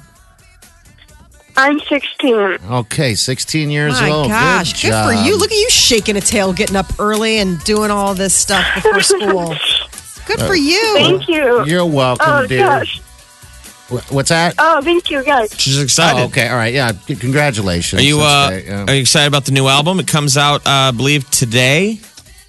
I'm 1.57 1.79
16. 1.81 2.59
Okay, 2.71 3.15
16 3.15 3.71
years 3.71 4.01
My 4.01 4.09
old. 4.09 4.29
gosh, 4.29 4.81
good, 4.83 4.91
good, 4.91 5.05
for 5.05 5.13
you. 5.13 5.37
Look 5.37 5.53
at 5.53 5.59
you 5.59 5.69
shaking 5.69 6.17
a 6.17 6.21
tail, 6.23 6.55
getting 6.55 6.77
up 6.77 6.87
early 6.99 7.39
and 7.41 7.63
doing 7.65 7.91
all 7.91 8.15
this 8.15 8.35
stuff 8.35 8.67
before 8.75 9.01
school. 9.03 9.55
Good 10.25 10.39
for 10.39 10.53
uh, 10.53 10.55
you. 10.55 10.95
Thank 10.95 11.29
you. 11.29 11.65
You're 11.67 11.85
welcome, 11.85 12.27
Oh 12.27 12.47
dear. 12.47 12.67
gosh. 12.67 13.02
Wh- 13.93 14.13
What's 14.13 14.31
that? 14.31 14.55
Oh, 14.59 14.81
thank 14.83 15.11
you 15.11 15.23
guys. 15.23 15.55
She's 15.59 15.81
excited. 15.81 16.21
Oh, 16.21 16.25
okay. 16.27 16.49
All 16.49 16.57
right. 16.57 16.73
Yeah. 16.73 16.93
Congratulations. 17.07 18.01
Are 18.01 18.05
you 18.05 18.21
uh, 18.21 18.49
great, 18.49 18.65
yeah. 18.67 18.85
are 18.89 18.95
you 18.95 19.01
excited 19.01 19.29
about 19.29 19.45
the 19.45 19.53
new 19.53 19.69
album? 19.69 20.01
It 20.01 20.07
comes 20.07 20.37
out, 20.37 20.67
uh, 20.67 20.71
I 20.71 20.91
believe, 20.93 21.29
today. 21.31 22.01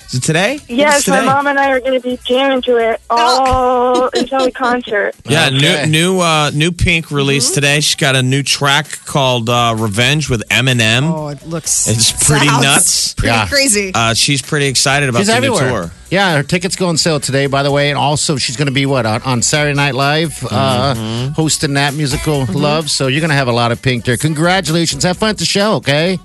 Is 0.08 0.16
it 0.16 0.24
today? 0.24 0.54
I 0.54 0.58
think 0.58 0.70
it's 0.70 0.78
Yes, 0.80 1.08
my 1.08 1.22
mom 1.26 1.48
and 1.48 1.58
I 1.60 1.72
are 1.72 1.80
going 1.80 1.94
to 1.94 2.00
be 2.00 2.20
jamming 2.26 2.62
to 2.64 2.78
it 2.78 3.02
all 3.10 4.10
until 4.14 4.46
the 4.46 4.52
concert. 4.52 5.16
Yeah, 5.26 5.48
Okay. 5.48 5.86
new 5.86 5.92
new 5.92 6.20
uh, 6.20 6.52
new 6.54 6.72
Pink 6.72 7.10
released 7.12 7.50
Mm-hmm. 7.52 7.56
today. 7.56 7.80
She's 7.82 7.96
got 7.96 8.16
a 8.16 8.22
new 8.24 8.44
track 8.44 9.00
called 9.06 9.50
uh, 9.50 9.76
"Revenge" 9.78 10.30
with 10.30 10.44
Eminem. 10.50 11.04
Oh, 11.12 11.28
it 11.30 11.46
looks. 11.48 11.88
It's 11.88 12.12
pretty 12.28 12.46
nuts. 12.46 13.14
Pretty 13.16 13.34
Yeah. 13.34 13.48
crazy. 13.48 13.92
Uh, 13.94 14.14
she's 14.14 14.42
pretty 14.42 14.68
excited 14.68 15.10
about 15.10 15.20
She's 15.20 15.28
the 15.28 15.34
everywhere. 15.34 15.64
new 15.64 15.70
tour. 15.70 15.92
Yeah, 16.12 16.36
her 16.38 16.44
tickets 16.44 16.76
go 16.76 16.90
on 16.90 16.98
sale 16.98 17.20
today, 17.20 17.48
by 17.48 17.64
the 17.64 17.72
way. 17.72 17.90
And 17.90 17.98
also, 17.98 18.38
she's 18.38 18.56
going 18.56 18.68
to 18.68 18.72
be 18.74 18.86
what 18.86 19.06
on, 19.08 19.24
on 19.24 19.42
Saturday 19.42 19.76
Night 19.76 19.96
Live, 19.96 20.44
uh, 20.52 20.94
Mm-hmm. 20.94 21.32
hosting 21.34 21.74
that 21.74 21.96
musical 21.96 22.46
Love. 22.46 22.92
So 22.92 23.08
you're 23.08 23.22
going 23.22 23.30
to 23.32 23.36
have 23.36 23.48
a 23.48 23.52
lot 23.54 23.72
of 23.72 23.82
pink 23.82 24.06
there. 24.06 24.16
Congratulations. 24.18 25.04
Have 25.04 25.18
fun 25.18 25.30
at 25.32 25.38
the 25.40 25.46
show, 25.46 25.74
okay? 25.76 26.20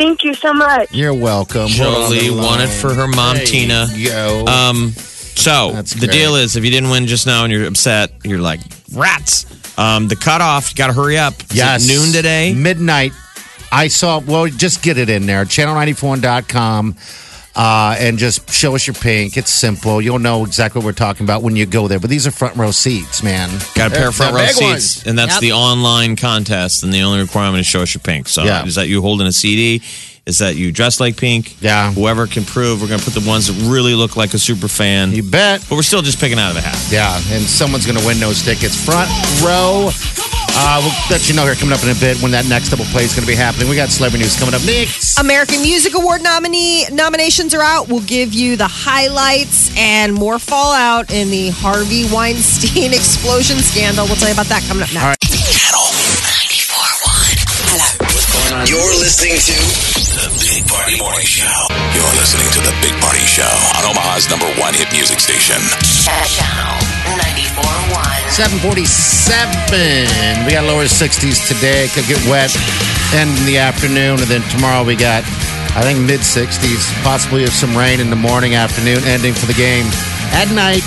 Thank 0.00 0.24
you 0.24 0.32
so 0.32 0.54
much. 0.54 0.90
You're 0.94 1.12
welcome. 1.12 1.68
Hold 1.68 1.70
Jolie 1.70 2.30
the 2.30 2.34
won 2.34 2.62
it 2.62 2.68
for 2.68 2.94
her 2.94 3.06
mom, 3.06 3.36
There 3.36 3.44
Tina. 3.44 3.86
you 3.92 4.08
Go. 4.08 4.46
Um, 4.46 4.92
so 4.92 5.72
That's 5.72 5.92
the 5.92 6.06
great. 6.06 6.12
deal 6.12 6.36
is, 6.36 6.56
if 6.56 6.64
you 6.64 6.70
didn't 6.70 6.88
win 6.88 7.06
just 7.06 7.26
now 7.26 7.44
and 7.44 7.52
you're 7.52 7.66
upset, 7.66 8.10
you're 8.24 8.38
like 8.38 8.60
rats. 8.94 9.44
Um, 9.78 10.08
the 10.08 10.16
cutoff, 10.16 10.70
you 10.70 10.76
got 10.76 10.86
to 10.86 10.94
hurry 10.94 11.18
up. 11.18 11.34
Is 11.42 11.50
it 11.50 11.56
yes. 11.56 11.86
noon 11.86 12.12
today. 12.14 12.54
Midnight. 12.54 13.12
I 13.70 13.88
saw, 13.88 14.20
well, 14.20 14.46
just 14.46 14.82
get 14.82 14.96
it 14.96 15.10
in 15.10 15.26
there. 15.26 15.44
Channel94.com. 15.44 16.96
Uh, 17.56 17.96
and 17.98 18.16
just 18.16 18.48
show 18.52 18.76
us 18.76 18.86
your 18.86 18.94
pink. 18.94 19.36
It's 19.36 19.50
simple. 19.50 20.00
You'll 20.00 20.20
know 20.20 20.44
exactly 20.44 20.78
what 20.78 20.84
we're 20.84 20.92
talking 20.92 21.24
about 21.24 21.42
when 21.42 21.56
you 21.56 21.66
go 21.66 21.88
there. 21.88 21.98
But 21.98 22.08
these 22.08 22.24
are 22.26 22.30
front 22.30 22.54
row 22.56 22.70
seats, 22.70 23.24
man. 23.24 23.50
Got 23.74 23.90
a 23.90 23.94
pair 23.94 24.08
of 24.08 24.14
front 24.14 24.34
row 24.36 24.46
seats, 24.46 24.60
ones. 24.62 25.02
and 25.06 25.18
that's 25.18 25.34
Yep. 25.34 25.40
the 25.40 25.52
online 25.52 26.14
contest. 26.14 26.84
And 26.84 26.92
the 26.92 27.02
only 27.02 27.18
requirement 27.20 27.60
is 27.60 27.66
show 27.66 27.82
us 27.82 27.92
your 27.92 28.02
pink. 28.02 28.28
So 28.28 28.44
Yeah. 28.44 28.64
is 28.64 28.76
that 28.76 28.88
you 28.88 29.02
holding 29.02 29.26
a 29.26 29.32
CD? 29.32 29.82
Is 30.30 30.38
that 30.38 30.54
you 30.54 30.70
dress 30.70 31.00
like 31.00 31.16
pink? 31.16 31.60
Yeah. 31.60 31.90
Whoever 31.90 32.28
can 32.28 32.44
prove, 32.44 32.80
we're 32.80 32.86
going 32.86 33.00
to 33.00 33.04
put 33.04 33.18
the 33.18 33.28
ones 33.28 33.48
that 33.48 33.68
really 33.68 33.96
look 33.96 34.16
like 34.16 34.32
a 34.32 34.38
super 34.38 34.68
fan. 34.68 35.10
You 35.10 35.24
bet. 35.24 35.66
But 35.68 35.74
we're 35.74 35.82
still 35.82 36.02
just 36.02 36.20
picking 36.20 36.38
out 36.38 36.52
of 36.52 36.56
a 36.56 36.60
hat. 36.60 36.78
Yeah, 36.88 37.18
and 37.34 37.42
someone's 37.42 37.84
going 37.84 37.98
to 37.98 38.06
win 38.06 38.20
those 38.20 38.40
tickets. 38.40 38.78
Front 38.78 39.10
row. 39.42 39.90
Uh, 40.54 40.78
we'll 40.86 40.94
let 41.10 41.28
you 41.28 41.34
know 41.34 41.42
here 41.42 41.56
coming 41.58 41.74
up 41.74 41.82
in 41.82 41.90
a 41.90 41.98
bit 41.98 42.22
when 42.22 42.30
that 42.30 42.46
next 42.46 42.70
double 42.70 42.84
play 42.94 43.02
is 43.02 43.10
going 43.10 43.26
to 43.26 43.26
be 43.26 43.34
happening. 43.34 43.68
We 43.68 43.74
got 43.74 43.88
celebrity 43.90 44.22
news 44.22 44.38
coming 44.38 44.54
up 44.54 44.62
next. 44.62 45.18
American 45.18 45.62
Music 45.62 45.98
Award 45.98 46.22
nominee 46.22 46.86
nominations 46.92 47.52
are 47.52 47.62
out. 47.62 47.88
We'll 47.88 48.06
give 48.06 48.32
you 48.32 48.54
the 48.54 48.70
highlights 48.70 49.74
and 49.76 50.14
more 50.14 50.38
fallout 50.38 51.10
in 51.10 51.30
the 51.30 51.50
Harvey 51.50 52.06
Weinstein 52.14 52.94
explosion 53.00 53.58
scandal. 53.58 54.06
We'll 54.06 54.14
tell 54.14 54.28
you 54.30 54.34
about 54.38 54.46
that 54.46 54.62
coming 54.70 54.84
up 54.86 54.94
next. 54.94 55.26
Channel 55.50 55.90
94.1. 56.54 58.68
You're 58.68 58.98
listening 58.98 59.38
to 59.38 59.54
The 59.94 59.99
Big 60.50 60.66
Party 60.66 60.98
Morning 60.98 61.22
Show. 61.22 61.46
You're 61.94 62.10
listening 62.18 62.50
to 62.50 62.58
The 62.58 62.74
Big 62.82 62.90
Party 62.98 63.22
Show 63.22 63.46
on 63.78 63.86
Omaha's 63.86 64.26
number 64.26 64.50
one 64.58 64.74
hit 64.74 64.90
music 64.90 65.22
station. 65.22 65.62
Channel 65.94 66.74
94.1. 67.54 68.34
747. 68.34 70.42
We 70.42 70.50
got 70.50 70.66
lower 70.66 70.90
60s 70.90 71.46
today. 71.46 71.86
Could 71.94 72.10
get 72.10 72.18
wet 72.26 72.50
end 73.14 73.30
in 73.38 73.46
the 73.46 73.62
afternoon. 73.62 74.18
And 74.18 74.26
then 74.26 74.42
tomorrow 74.50 74.82
we 74.82 74.98
got, 74.98 75.22
I 75.78 75.86
think, 75.86 76.02
mid 76.02 76.18
60s. 76.18 76.82
Possibly 77.06 77.46
of 77.46 77.54
some 77.54 77.78
rain 77.78 78.02
in 78.02 78.10
the 78.10 78.18
morning, 78.18 78.58
afternoon, 78.58 79.06
ending 79.06 79.38
for 79.38 79.46
the 79.46 79.54
game 79.54 79.86
at 80.34 80.50
night. 80.50 80.82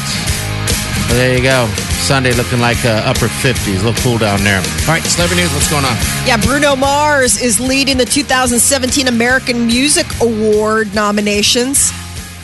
But 1.13 1.17
there 1.17 1.37
you 1.37 1.43
go. 1.43 1.67
Sunday 2.07 2.33
looking 2.33 2.59
like 2.59 2.83
uh, 2.85 3.03
upper 3.05 3.27
50s. 3.27 3.81
A 3.81 3.85
little 3.85 3.93
cool 4.01 4.17
down 4.17 4.43
there. 4.43 4.57
All 4.57 4.87
right, 4.87 5.03
celebrity 5.03 5.43
news. 5.43 5.53
What's 5.53 5.69
going 5.69 5.85
on? 5.85 5.95
Yeah, 6.25 6.37
Bruno 6.37 6.75
Mars 6.75 7.39
is 7.39 7.59
leading 7.59 7.97
the 7.97 8.05
2017 8.05 9.07
American 9.07 9.67
Music 9.67 10.07
Award 10.21 10.95
nominations. 10.95 11.91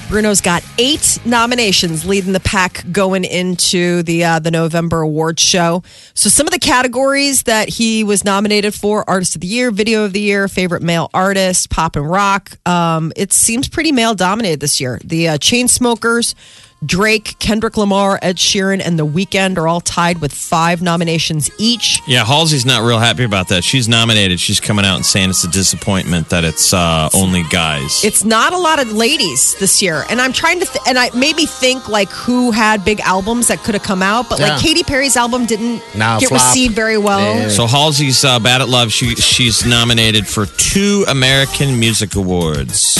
Bruno's 0.07 0.39
got 0.39 0.63
eight 0.77 1.17
nominations, 1.25 2.05
leading 2.05 2.31
the 2.31 2.39
pack 2.41 2.83
going 2.91 3.23
into 3.23 4.03
the 4.03 4.23
uh, 4.23 4.37
the 4.37 4.51
November 4.51 5.01
awards 5.01 5.41
show. 5.41 5.81
So 6.13 6.29
some 6.29 6.45
of 6.45 6.53
the 6.53 6.59
categories 6.59 7.43
that 7.43 7.69
he 7.69 8.03
was 8.03 8.23
nominated 8.23 8.75
for: 8.75 9.03
Artist 9.09 9.33
of 9.33 9.41
the 9.41 9.47
Year, 9.47 9.71
Video 9.71 10.05
of 10.05 10.13
the 10.13 10.21
Year, 10.21 10.47
Favorite 10.47 10.83
Male 10.83 11.09
Artist, 11.11 11.71
Pop 11.71 11.95
and 11.95 12.07
Rock. 12.07 12.51
Um, 12.67 13.13
it 13.15 13.33
seems 13.33 13.67
pretty 13.67 13.91
male 13.91 14.13
dominated 14.13 14.59
this 14.59 14.79
year. 14.79 14.99
The 15.03 15.29
uh, 15.29 15.37
Chainsmokers. 15.39 16.35
Drake, 16.85 17.37
Kendrick 17.39 17.75
Lamar, 17.75 18.17
Ed 18.21 18.37
Sheeran, 18.37 18.81
and 18.83 18.97
The 18.97 19.05
Weeknd 19.05 19.57
are 19.57 19.67
all 19.67 19.81
tied 19.81 20.19
with 20.21 20.33
five 20.33 20.81
nominations 20.81 21.49
each. 21.57 21.99
Yeah, 22.07 22.23
Halsey's 22.23 22.65
not 22.65 22.83
real 22.83 22.99
happy 22.99 23.23
about 23.25 23.49
that. 23.49 23.63
She's 23.65 23.89
nominated. 23.89 24.39
She's 24.39 24.61
coming 24.61 24.85
out 24.85 24.95
and 24.95 25.05
saying 25.05 25.29
it's 25.29 25.43
a 25.43 25.49
disappointment 25.49 26.29
that 26.29 26.45
it's 26.45 26.73
uh, 26.73 27.09
only 27.13 27.43
guys. 27.49 28.03
It's 28.05 28.23
not 28.23 28.53
a 28.53 28.57
lot 28.57 28.79
of 28.81 28.93
ladies 28.93 29.55
this 29.59 29.81
year, 29.81 30.05
and 30.09 30.21
I'm 30.21 30.31
trying 30.31 30.59
to, 30.61 30.65
th- 30.65 30.83
and 30.87 30.97
I 30.97 31.09
maybe 31.15 31.45
think 31.45 31.89
like 31.89 32.09
who 32.09 32.51
had 32.51 32.85
big 32.85 33.01
albums 33.01 33.47
that 33.49 33.59
could 33.59 33.73
have 33.75 33.83
come 33.83 34.01
out, 34.01 34.29
but 34.29 34.39
Yeah. 34.39 34.49
like 34.53 34.61
Katy 34.61 34.83
Perry's 34.83 35.17
album 35.17 35.45
didn't 35.45 35.81
Nah, 35.95 36.19
get 36.19 36.29
flop. 36.29 36.41
received 36.41 36.75
very 36.75 36.97
well. 36.97 37.35
Yeah. 37.35 37.49
so 37.49 37.67
Halsey's 37.67 38.23
uh, 38.23 38.39
bad 38.39 38.61
at 38.61 38.69
love. 38.69 38.91
She 38.93 39.15
she's 39.15 39.65
nominated 39.65 40.27
for 40.27 40.45
two 40.45 41.03
American 41.09 41.77
Music 41.79 42.15
Awards, 42.15 42.97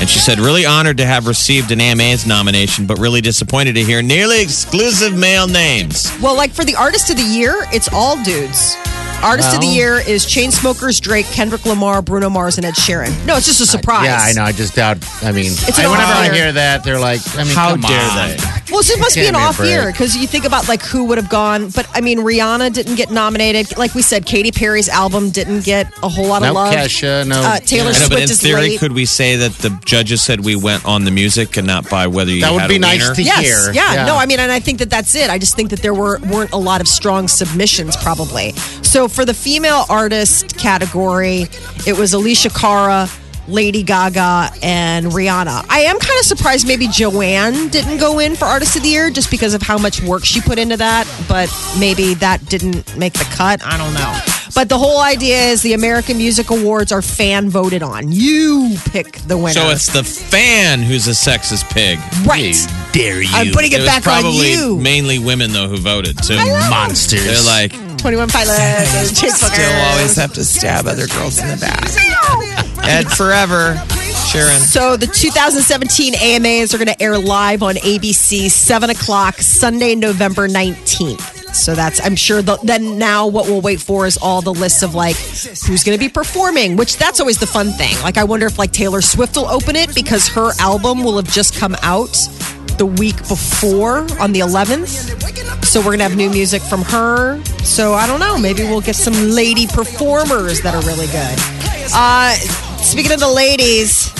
and 0.00 0.08
she 0.08 0.18
said 0.18 0.38
really 0.38 0.66
honored 0.66 0.98
to 0.98 1.06
have 1.06 1.26
received 1.26 1.70
an 1.70 1.80
AMA's 1.80 2.26
nomination, 2.26 2.86
but 2.86 2.98
really 2.98 3.20
disappointed 3.20 3.74
to 3.74 3.82
hear 3.82 4.02
nearly 4.02 4.42
exclusive 4.42 5.16
male 5.16 5.46
names. 5.46 6.10
Well, 6.20 6.36
like 6.36 6.50
for 6.52 6.64
the 6.64 6.74
artist 6.76 7.10
of 7.10 7.16
the 7.16 7.22
year, 7.22 7.64
it's 7.72 7.88
all 7.92 8.22
dudes. 8.22 8.76
Artist 9.22 9.54
of 9.54 9.60
the 9.62 9.66
Well. 9.68 9.74
year 9.76 9.94
is 10.06 10.26
Chainsmokers, 10.26 11.00
Drake, 11.00 11.24
Kendrick 11.26 11.64
Lamar, 11.64 12.02
Bruno 12.02 12.28
Mars, 12.28 12.58
and 12.58 12.66
Ed 12.66 12.74
Sheeran. 12.74 13.08
No, 13.24 13.36
it's 13.36 13.46
just 13.46 13.60
a 13.60 13.62
uh, 13.62 13.66
surprise. 13.66 14.04
Yeah, 14.04 14.18
I 14.20 14.32
know. 14.32 14.42
I 14.42 14.52
just 14.52 14.74
doubt. 14.74 14.98
I 15.22 15.32
mean, 15.32 15.46
It's 15.46 15.78
an 15.78 15.86
I- 15.86 15.90
whenever 15.90 16.12
off 16.12 16.18
I 16.18 16.24
year. 16.26 16.34
hear 16.34 16.52
that, 16.52 16.84
they're 16.84 16.98
like, 17.00 17.20
I 17.38 17.44
mean, 17.44 17.54
How 17.54 17.70
come 17.70 17.80
dare 17.80 18.10
on. 18.10 18.28
they? 18.28 18.36
Well, 18.74 18.82
this 18.82 18.98
must 18.98 19.14
be 19.14 19.26
an 19.26 19.34
me 19.34 19.40
off 19.40 19.60
year 19.60 19.86
because 19.92 20.16
you 20.16 20.26
think 20.26 20.44
about 20.44 20.68
like 20.68 20.82
who 20.82 21.04
would 21.04 21.18
have 21.18 21.28
gone. 21.30 21.70
But 21.70 21.88
I 21.94 22.00
mean, 22.00 22.18
Rihanna 22.18 22.72
didn't 22.72 22.96
get 22.96 23.10
nominated. 23.10 23.76
Like 23.78 23.94
we 23.94 24.02
said, 24.02 24.26
Katy 24.26 24.50
Perry's 24.52 24.88
album 24.88 25.30
didn't 25.30 25.64
get 25.64 25.86
a 26.02 26.08
whole 26.08 26.26
lot 26.26 26.42
No 26.42 26.48
of 26.48 26.54
love. 26.54 26.74
Kesha, 26.74 27.26
no. 27.26 27.40
Uh, 27.40 27.58
Taylor 27.60 27.90
I 27.90 27.92
know, 27.92 27.98
Swift 27.98 28.10
but 28.10 28.18
in 28.18 28.24
is 28.24 28.40
theory, 28.42 28.60
late. 28.70 28.80
could 28.80 28.92
we 28.92 29.04
say 29.04 29.36
that 29.36 29.52
the 29.58 29.70
judges 29.84 30.22
said 30.22 30.40
we 30.44 30.56
went 30.56 30.84
on 30.84 31.04
the 31.04 31.10
music 31.10 31.56
and 31.56 31.66
not 31.66 31.88
by 31.88 32.06
whether 32.08 32.30
you 32.32 32.40
That 32.40 32.52
would 32.52 32.68
be 32.68 32.76
a 32.76 32.78
nice 32.80 33.14
to 33.14 33.22
Yes, 33.22 33.40
hear. 33.66 33.72
yeah, 33.74 34.04
no, 34.06 34.16
I 34.16 34.26
mean, 34.26 34.40
and 34.40 34.50
I 34.50 34.60
think 34.60 34.80
that 34.80 34.90
that's 34.90 35.14
it. 35.14 35.30
I 35.30 35.38
just 35.38 35.54
think 35.54 35.70
that 35.70 35.80
there 35.80 35.94
were 35.94 36.18
weren't 36.30 36.52
a 36.52 36.56
lot 36.58 36.80
of 36.80 36.88
strong 36.88 37.28
submissions, 37.28 37.96
probably. 37.96 38.52
So 38.82 39.06
for 39.08 39.24
the 39.24 39.34
female 39.34 39.84
artist 39.88 40.56
category, 40.58 41.46
it 41.86 41.96
was 41.96 42.12
Alessia 42.12 42.52
Cara, 42.54 43.08
Lady 43.48 43.82
Gaga, 43.82 44.50
and 44.62 45.06
Rihanna. 45.06 45.66
I 45.68 45.80
am 45.80 45.98
kind 45.98 46.18
of 46.18 46.26
surprised 46.26 46.66
maybe 46.66 46.88
Joanne 46.88 47.68
didn't 47.68 47.98
go 47.98 48.18
in 48.18 48.36
for 48.36 48.46
Artist 48.46 48.76
of 48.76 48.82
the 48.82 48.88
Year 48.88 49.10
just 49.10 49.30
because 49.30 49.54
of 49.54 49.62
how 49.62 49.78
much 49.78 50.02
work 50.02 50.24
she 50.24 50.40
put 50.40 50.58
into 50.58 50.76
that, 50.76 51.06
but 51.28 51.52
maybe 51.78 52.14
that 52.14 52.44
didn't 52.46 52.96
make 52.96 53.12
the 53.14 53.24
cut. 53.24 53.64
I 53.64 53.76
don't 53.76 53.94
know. 53.94 54.18
But 54.54 54.68
the 54.68 54.78
whole 54.78 55.00
idea 55.00 55.48
is 55.48 55.62
the 55.62 55.72
American 55.72 56.16
Music 56.16 56.50
Awards 56.50 56.92
are 56.92 57.02
fan 57.02 57.50
voted 57.50 57.82
on. 57.82 58.12
You 58.12 58.76
pick 58.90 59.16
the 59.18 59.36
winner. 59.36 59.52
So 59.52 59.70
it's 59.70 59.92
the 59.92 60.04
fan 60.04 60.80
who's 60.80 61.08
a 61.08 61.10
sexist 61.10 61.68
pig. 61.72 61.98
right. 62.24 62.54
dare 62.92 63.20
you? 63.20 63.28
I'm 63.32 63.52
putting 63.52 63.72
it, 63.72 63.80
was 63.80 63.86
back 63.86 64.06
on 64.06 64.22
probably 64.22 64.52
you. 64.52 64.78
mainly 64.78 65.18
women 65.18 65.52
though 65.52 65.68
who 65.68 65.78
voted 65.78 66.22
too. 66.22 66.36
monsters. 66.70 67.24
They're 67.24 67.42
like, 67.42 67.72
21 67.98 68.28
Pilots. 68.28 69.18
still 69.18 69.72
always 69.90 70.14
have 70.16 70.32
to 70.34 70.44
stab 70.44 70.86
other 70.86 71.08
girls 71.08 71.38
in 71.38 71.48
the 71.48 71.56
back. 71.56 72.73
Ed 72.86 73.10
forever, 73.10 73.76
Sharon. 74.28 74.60
So 74.60 74.96
the 74.96 75.06
2017 75.06 76.14
AMAs 76.14 76.74
are 76.74 76.78
going 76.78 76.88
to 76.88 77.02
air 77.02 77.18
live 77.18 77.62
on 77.62 77.76
ABC, 77.76 78.50
7 78.50 78.90
o'clock, 78.90 79.36
Sunday, 79.36 79.94
November 79.94 80.48
19th. 80.48 81.54
So 81.54 81.74
that's, 81.74 82.04
I'm 82.04 82.16
sure, 82.16 82.42
the, 82.42 82.58
then 82.64 82.98
now 82.98 83.28
what 83.28 83.46
we'll 83.46 83.60
wait 83.60 83.80
for 83.80 84.06
is 84.06 84.16
all 84.16 84.42
the 84.42 84.52
lists 84.52 84.82
of 84.82 84.94
like 84.94 85.16
who's 85.16 85.84
going 85.84 85.96
to 85.96 85.98
be 85.98 86.08
performing, 86.08 86.76
which 86.76 86.96
that's 86.96 87.20
always 87.20 87.38
the 87.38 87.46
fun 87.46 87.70
thing. 87.70 87.94
Like, 88.02 88.18
I 88.18 88.24
wonder 88.24 88.46
if 88.46 88.58
like 88.58 88.72
Taylor 88.72 89.00
Swift 89.00 89.36
will 89.36 89.46
open 89.46 89.76
it 89.76 89.94
because 89.94 90.26
her 90.28 90.50
album 90.58 91.04
will 91.04 91.16
have 91.16 91.30
just 91.30 91.54
come 91.54 91.76
out 91.82 92.12
the 92.76 92.86
week 92.86 93.16
before 93.28 93.98
on 94.20 94.32
the 94.32 94.40
11th. 94.40 95.64
So 95.64 95.80
we're 95.80 95.86
going 95.86 95.98
to 95.98 96.04
have 96.04 96.16
new 96.16 96.30
music 96.30 96.60
from 96.60 96.82
her. 96.82 97.42
So 97.62 97.94
I 97.94 98.06
don't 98.06 98.20
know. 98.20 98.36
Maybe 98.36 98.64
we'll 98.64 98.80
get 98.80 98.96
some 98.96 99.14
lady 99.30 99.66
performers 99.66 100.60
that 100.62 100.74
are 100.74 100.82
really 100.82 101.06
good. 101.06 101.63
Uh, 101.92 102.32
speaking 102.82 103.12
of 103.12 103.20
the 103.20 103.28
ladies, 103.30 104.12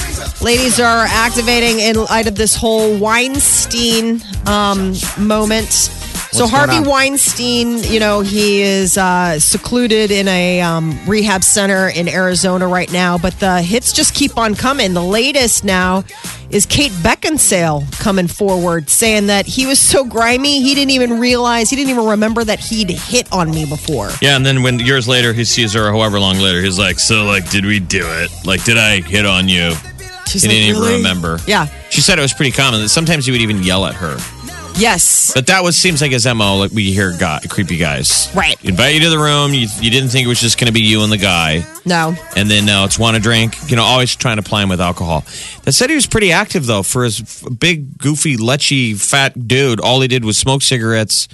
ladies 0.43 0.79
are 0.81 1.07
activating 1.09 1.81
in 1.81 1.97
light 1.97 2.27
of 2.27 2.35
this 2.37 2.55
whole 2.55 2.97
Weinstein 2.99 4.21
um, 4.47 4.95
moment. 5.19 5.69
so 5.71 6.45
What's 6.45 6.53
going 6.53 6.69
Harvey? 6.71 6.89
Weinstein, 6.89 7.79
you 7.79 8.01
know, 8.01 8.21
he 8.21 8.61
is 8.63 8.99
uh, 8.99 9.39
secluded 9.39 10.11
in 10.11 10.29
a 10.29 10.61
um, 10.61 10.99
rehab 11.07 11.43
center 11.45 11.89
in 11.89 12.09
Arizona 12.09 12.67
right 12.67 12.93
now, 12.93 13.17
but 13.19 13.39
the 13.41 13.63
hits 13.63 13.93
just 13.93 14.15
keep 14.15 14.37
on 14.37 14.55
coming. 14.55 14.93
The 14.93 15.03
latest 15.03 15.65
now 15.65 16.05
is 16.51 16.67
Kate 16.67 16.93
Beckinsale 16.93 17.91
coming 17.99 18.29
forward 18.29 18.89
saying 18.91 19.27
that 19.27 19.47
he 19.47 19.67
was 19.67 19.79
so 19.81 20.05
grimy 20.05 20.63
he 20.63 20.75
didn't 20.75 20.93
even 20.93 21.19
realize, 21.21 21.71
he 21.71 21.77
didn't 21.77 21.91
even 21.91 22.07
remember 22.07 22.45
that 22.45 22.61
he'd 22.61 22.91
hit 22.91 23.33
on 23.33 23.51
me 23.51 23.65
before. 23.65 24.11
Yeah, 24.21 24.37
and 24.37 24.45
then 24.45 24.63
when 24.63 24.79
years 24.79 25.09
later 25.09 25.33
he 25.33 25.45
sees 25.45 25.73
her, 25.73 25.91
however 25.91 26.21
long 26.21 26.39
later, 26.39 26.61
he's 26.63 26.79
like, 26.79 26.99
"So, 26.99 27.25
like, 27.25 27.51
did 27.51 27.65
we 27.65 27.81
do 27.81 28.05
it? 28.05 28.31
Like, 28.45 28.65
did 28.65 28.79
I 28.79 29.01
hit 29.01 29.27
on 29.27 29.49
you?" 29.49 29.73
She's 30.29 30.43
he 30.43 30.49
like, 30.49 30.57
didn't 30.57 30.75
"Really?" 30.81 30.93
even 30.95 31.03
remember. 31.03 31.39
Yeah. 31.47 31.67
She 31.91 32.01
said 32.01 32.19
it 32.19 32.23
was 32.23 32.33
pretty 32.33 32.53
common 32.53 32.81
that 32.81 32.89
sometimes 32.89 33.27
he 33.27 33.33
would 33.33 33.41
even 33.41 33.63
yell 33.63 33.87
at 33.87 33.95
her. 33.95 34.17
Yes. 34.77 35.33
But 35.35 35.47
that 35.47 35.63
was 35.63 35.77
seems 35.77 36.01
like 36.01 36.11
his 36.13 36.27
mo. 36.27 36.57
Like 36.57 36.73
we 36.73 36.93
hear 36.93 37.13
guy, 37.19 37.41
creepy 37.49 37.77
guys, 37.77 38.31
Right. 38.35 38.57
Invite 38.65 38.95
you 38.95 39.01
to 39.03 39.11
the 39.11 39.19
room. 39.19 39.55
You, 39.55 39.69
you 39.81 39.91
didn't 39.91 40.09
think 40.11 40.25
it 40.25 40.29
was 40.29 40.41
just 40.41 40.59
going 40.59 40.67
to 40.67 40.73
be 40.73 40.81
you 40.81 41.03
and 41.03 41.13
the 41.13 41.17
guy, 41.17 41.65
No. 41.85 42.15
and 42.37 42.51
then 42.51 42.67
no, 42.67 42.85
it's 42.85 42.99
want 42.99 43.17
a 43.17 43.21
drink. 43.21 43.55
You 43.71 43.77
know, 43.77 43.85
always 43.85 44.15
trying 44.17 44.37
to 44.37 44.43
ply 44.43 44.63
him 44.63 44.69
with 44.69 44.81
alcohol. 44.81 45.25
That 45.63 45.73
said, 45.73 45.91
he 45.91 45.97
was 45.97 46.07
pretty 46.07 46.33
active 46.33 46.67
though 46.67 46.83
for 46.83 47.05
his 47.05 47.21
big, 47.59 47.99
goofy, 47.99 48.37
lechy, 48.37 48.99
fat 49.01 49.47
dude. 49.47 49.81
All 49.81 50.01
he 50.01 50.09
did 50.09 50.25
was 50.25 50.37
smoke 50.39 50.63
cigarettes, 50.63 51.29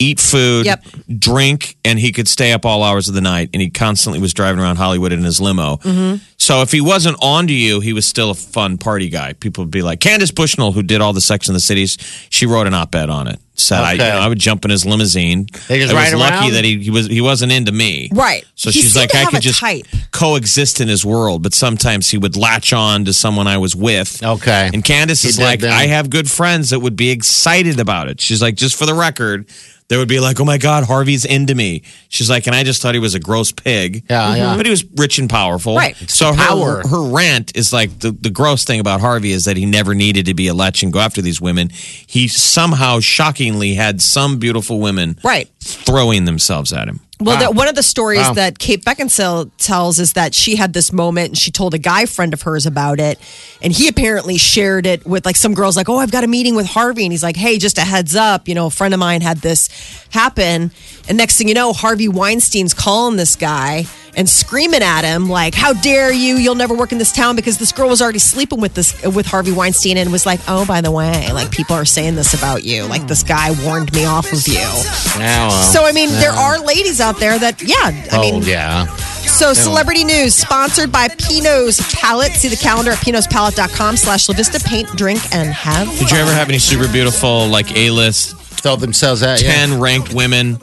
eat 0.00 0.18
food, 0.20 0.66
Yep. 0.66 0.84
drink, 1.18 1.76
and 1.84 1.98
he 1.98 2.12
could 2.12 2.28
stay 2.28 2.52
up 2.52 2.64
all 2.66 2.82
hours 2.82 3.08
of 3.08 3.14
the 3.14 3.20
night. 3.20 3.50
And 3.52 3.62
he 3.62 3.70
constantly 3.70 4.20
was 4.20 4.32
driving 4.34 4.60
around 4.60 4.76
Hollywood 4.76 5.12
in 5.12 5.22
his 5.22 5.40
limo. 5.40 5.76
Mm-hmm. 5.78 6.16
So 6.48 6.62
if 6.62 6.72
he 6.72 6.80
wasn't 6.80 7.18
on 7.20 7.46
to 7.48 7.52
you, 7.52 7.80
he 7.80 7.92
was 7.92 8.06
still 8.06 8.30
a 8.30 8.34
fun 8.34 8.78
party 8.78 9.10
guy. 9.10 9.34
People 9.34 9.64
would 9.64 9.70
be 9.70 9.82
like 9.82 10.00
Candace 10.00 10.30
Bushnell, 10.30 10.72
who 10.72 10.82
did 10.82 11.02
all 11.02 11.12
the 11.12 11.20
Sex 11.20 11.46
in 11.46 11.52
the 11.52 11.60
Cities. 11.60 11.98
She 12.30 12.46
wrote 12.46 12.66
an 12.66 12.72
op-ed 12.72 13.10
on 13.10 13.28
it. 13.28 13.38
Said 13.52 13.82
I, 13.82 13.92
you 13.92 13.98
know, 13.98 14.18
I 14.20 14.28
would 14.28 14.38
jump 14.38 14.64
in 14.64 14.70
his 14.70 14.86
limousine. 14.86 15.46
They 15.66 15.78
just 15.78 15.92
I 15.92 16.04
was 16.04 16.14
lucky 16.14 16.34
around? 16.36 16.52
that 16.54 16.64
he, 16.64 16.78
he 16.84 16.90
was 16.90 17.06
he 17.06 17.20
wasn't 17.20 17.52
into 17.52 17.70
me. 17.72 18.08
Right. 18.14 18.46
So 18.54 18.70
He 18.70 18.80
she's 18.80 18.96
like, 18.96 19.14
I 19.14 19.26
could 19.26 19.42
just 19.42 19.60
type. 19.60 19.84
coexist 20.10 20.80
in 20.80 20.88
his 20.88 21.04
world, 21.04 21.42
but 21.42 21.52
sometimes 21.52 22.08
he 22.08 22.16
would 22.16 22.34
latch 22.34 22.72
on 22.72 23.04
to 23.04 23.12
someone 23.12 23.46
I 23.46 23.58
was 23.58 23.76
with. 23.76 24.22
Okay. 24.22 24.70
And 24.72 24.82
Candace 24.82 25.22
He 25.22 25.28
is 25.28 25.38
like, 25.38 25.60
then. 25.60 25.72
I 25.72 25.88
have 25.88 26.08
good 26.08 26.30
friends 26.30 26.70
that 26.70 26.80
would 26.80 26.96
be 26.96 27.10
excited 27.10 27.78
about 27.78 28.08
it. 28.08 28.22
She's 28.22 28.40
like, 28.40 28.54
just 28.54 28.78
for 28.78 28.86
the 28.86 28.94
record, 28.94 29.50
they 29.88 29.96
would 29.96 30.08
be 30.08 30.20
like, 30.20 30.38
oh 30.38 30.44
my 30.44 30.58
God, 30.58 30.84
Harvey's 30.84 31.24
into 31.24 31.54
me. 31.54 31.82
She's 32.10 32.28
like, 32.28 32.46
and 32.46 32.54
I 32.54 32.62
just 32.62 32.82
thought 32.82 32.94
he 32.94 33.00
was 33.00 33.14
a 33.14 33.20
gross 33.20 33.52
pig. 33.52 34.04
Yeah, 34.08 34.36
yeah. 34.36 34.56
But 34.56 34.66
he 34.66 34.70
was 34.70 34.84
rich 34.84 35.18
and 35.18 35.30
powerful. 35.30 35.76
Right. 35.76 35.96
So 35.96 36.32
the 36.38 36.64
her, 36.64 36.88
her 36.88 37.02
rant 37.12 37.56
is 37.56 37.72
like 37.72 37.98
the, 37.98 38.10
the 38.12 38.30
gross 38.30 38.64
thing 38.64 38.80
about 38.80 39.00
Harvey 39.00 39.32
is 39.32 39.44
that 39.44 39.56
he 39.56 39.66
never 39.66 39.94
needed 39.94 40.26
to 40.26 40.34
be 40.34 40.48
a 40.48 40.54
lech 40.54 40.82
and 40.82 40.92
go 40.92 40.98
after 41.00 41.20
these 41.22 41.40
women. 41.40 41.68
He 41.70 42.28
somehow 42.28 43.00
shockingly 43.00 43.74
had 43.74 44.00
some 44.00 44.38
beautiful 44.38 44.80
women 44.80 45.18
Right. 45.24 45.48
throwing 45.60 46.24
themselves 46.24 46.72
at 46.72 46.88
him. 46.88 47.00
Well, 47.20 47.36
the, 47.36 47.50
one 47.50 47.66
of 47.66 47.74
the 47.74 47.82
stories 47.82 48.20
Wow. 48.28 48.34
that 48.34 48.60
Kate 48.60 48.84
Beckinsale 48.84 49.50
tells 49.58 49.98
is 49.98 50.12
that 50.12 50.34
she 50.36 50.54
had 50.54 50.72
this 50.72 50.92
moment 50.92 51.30
and 51.30 51.38
she 51.38 51.50
told 51.50 51.74
a 51.74 51.78
guy 51.78 52.06
friend 52.06 52.32
of 52.32 52.42
hers 52.42 52.64
about 52.64 53.00
it. 53.00 53.18
And 53.60 53.72
he 53.72 53.88
apparently 53.88 54.38
shared 54.38 54.86
it 54.86 55.04
with 55.04 55.26
like 55.26 55.34
some 55.34 55.52
girls, 55.52 55.76
like, 55.76 55.88
oh, 55.88 55.96
I've 55.98 56.12
got 56.12 56.22
a 56.22 56.28
meeting 56.28 56.54
with 56.54 56.66
Harvey. 56.66 57.02
And 57.04 57.12
he's 57.12 57.24
like, 57.24 57.34
hey, 57.34 57.58
just 57.58 57.76
a 57.76 57.80
heads 57.80 58.14
up, 58.14 58.46
you 58.46 58.54
know, 58.54 58.66
a 58.66 58.70
friend 58.70 58.94
of 58.94 59.00
mine 59.00 59.20
had 59.20 59.38
this 59.38 59.68
happen. 60.10 60.70
And 61.08 61.18
next 61.18 61.38
thing 61.38 61.48
you 61.48 61.54
know, 61.54 61.72
Harvey 61.72 62.06
Weinstein's 62.06 62.72
calling 62.72 63.16
this 63.16 63.34
guy 63.34 63.86
and 64.18 64.28
screaming 64.28 64.82
at 64.82 65.02
him, 65.02 65.30
like, 65.30 65.54
how 65.54 65.72
dare 65.72 66.12
you? 66.12 66.36
You'll 66.36 66.54
never 66.54 66.74
work 66.74 66.92
in 66.92 66.98
this 66.98 67.12
town 67.12 67.36
because 67.36 67.56
this 67.56 67.72
girl 67.72 67.88
was 67.88 68.02
already 68.02 68.18
sleeping 68.18 68.60
with 68.60 68.74
this 68.74 69.00
with 69.04 69.24
Harvey 69.24 69.52
Weinstein 69.52 69.96
and 69.96 70.12
was 70.12 70.26
like, 70.26 70.40
oh, 70.48 70.66
by 70.66 70.82
the 70.82 70.90
way, 70.90 71.32
like 71.32 71.50
people 71.50 71.74
are 71.76 71.86
saying 71.86 72.16
this 72.16 72.34
about 72.34 72.64
you. 72.64 72.84
Like 72.84 73.06
this 73.06 73.22
guy 73.22 73.52
warned 73.64 73.92
me 73.94 74.04
off 74.04 74.30
of 74.32 74.46
you. 74.46 74.54
Yeah, 74.54 75.48
well. 75.48 75.50
So 75.50 75.86
I 75.86 75.92
mean, 75.92 76.10
there 76.10 76.32
are 76.32 76.58
ladies 76.58 77.00
out 77.00 77.18
there 77.18 77.38
that, 77.38 77.62
yeah. 77.62 77.76
I 77.80 78.08
oh, 78.12 78.20
mean, 78.20 78.42
yeah. 78.42 78.86
so 79.22 79.54
celebrity 79.54 80.04
news 80.04 80.34
sponsored 80.34 80.92
by 80.92 81.08
Pinot's 81.08 81.80
Palette. 81.94 82.32
See 82.32 82.48
the 82.48 82.56
calendar 82.56 82.90
at 82.90 82.98
pinotspalette.com 82.98 83.96
slash 83.96 84.26
LaVista. 84.26 84.64
Paint, 84.64 84.88
drink, 84.96 85.20
and 85.32 85.48
have. 85.50 85.88
Did 85.98 86.10
you 86.10 86.18
ever 86.18 86.32
have 86.32 86.48
any 86.48 86.58
super 86.58 86.90
beautiful, 86.90 87.46
like 87.46 87.74
A 87.76 87.90
list 87.90 88.34
Throw 88.60 88.76
themselves 88.76 89.22
at 89.22 89.40
you. 89.40 89.46
10 89.46 89.80
ranked 89.80 90.12
women 90.12 90.58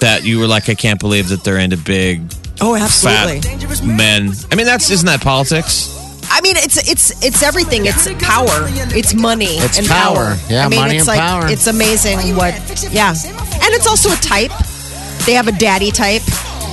that 0.00 0.24
you 0.24 0.38
were 0.38 0.46
like, 0.46 0.68
I 0.68 0.74
can't 0.74 1.00
believe 1.00 1.30
that 1.30 1.44
they're 1.44 1.58
into 1.58 1.78
big, 1.78 2.30
Oh, 2.60 2.76
absolutely. 2.76 3.40
fat 3.40 3.84
men? 3.84 4.30
I 4.50 4.54
mean, 4.54 4.66
that's 4.66 4.90
isn't 4.90 5.06
that 5.06 5.20
politics? 5.20 5.88
I 6.30 6.40
mean, 6.40 6.56
it's 6.56 6.88
it's 6.88 7.10
it's 7.24 7.42
everything. 7.42 7.86
It's 7.86 8.06
power. 8.24 8.66
It's 8.96 9.14
money. 9.14 9.56
It's 9.58 9.78
and 9.78 9.86
power. 9.86 10.36
Yeah, 10.48 10.64
I 10.66 10.68
mean, 10.68 10.80
money 10.80 10.96
it's 10.96 11.08
and 11.08 11.18
like 11.18 11.20
power. 11.20 11.48
it's 11.50 11.66
amazing 11.66 12.18
what. 12.36 12.54
Yeah, 12.92 13.10
and 13.10 13.74
it's 13.74 13.86
also 13.86 14.10
a 14.12 14.16
type. 14.16 14.52
They 15.26 15.34
have 15.34 15.48
a 15.48 15.52
daddy 15.52 15.90
type. 15.90 16.22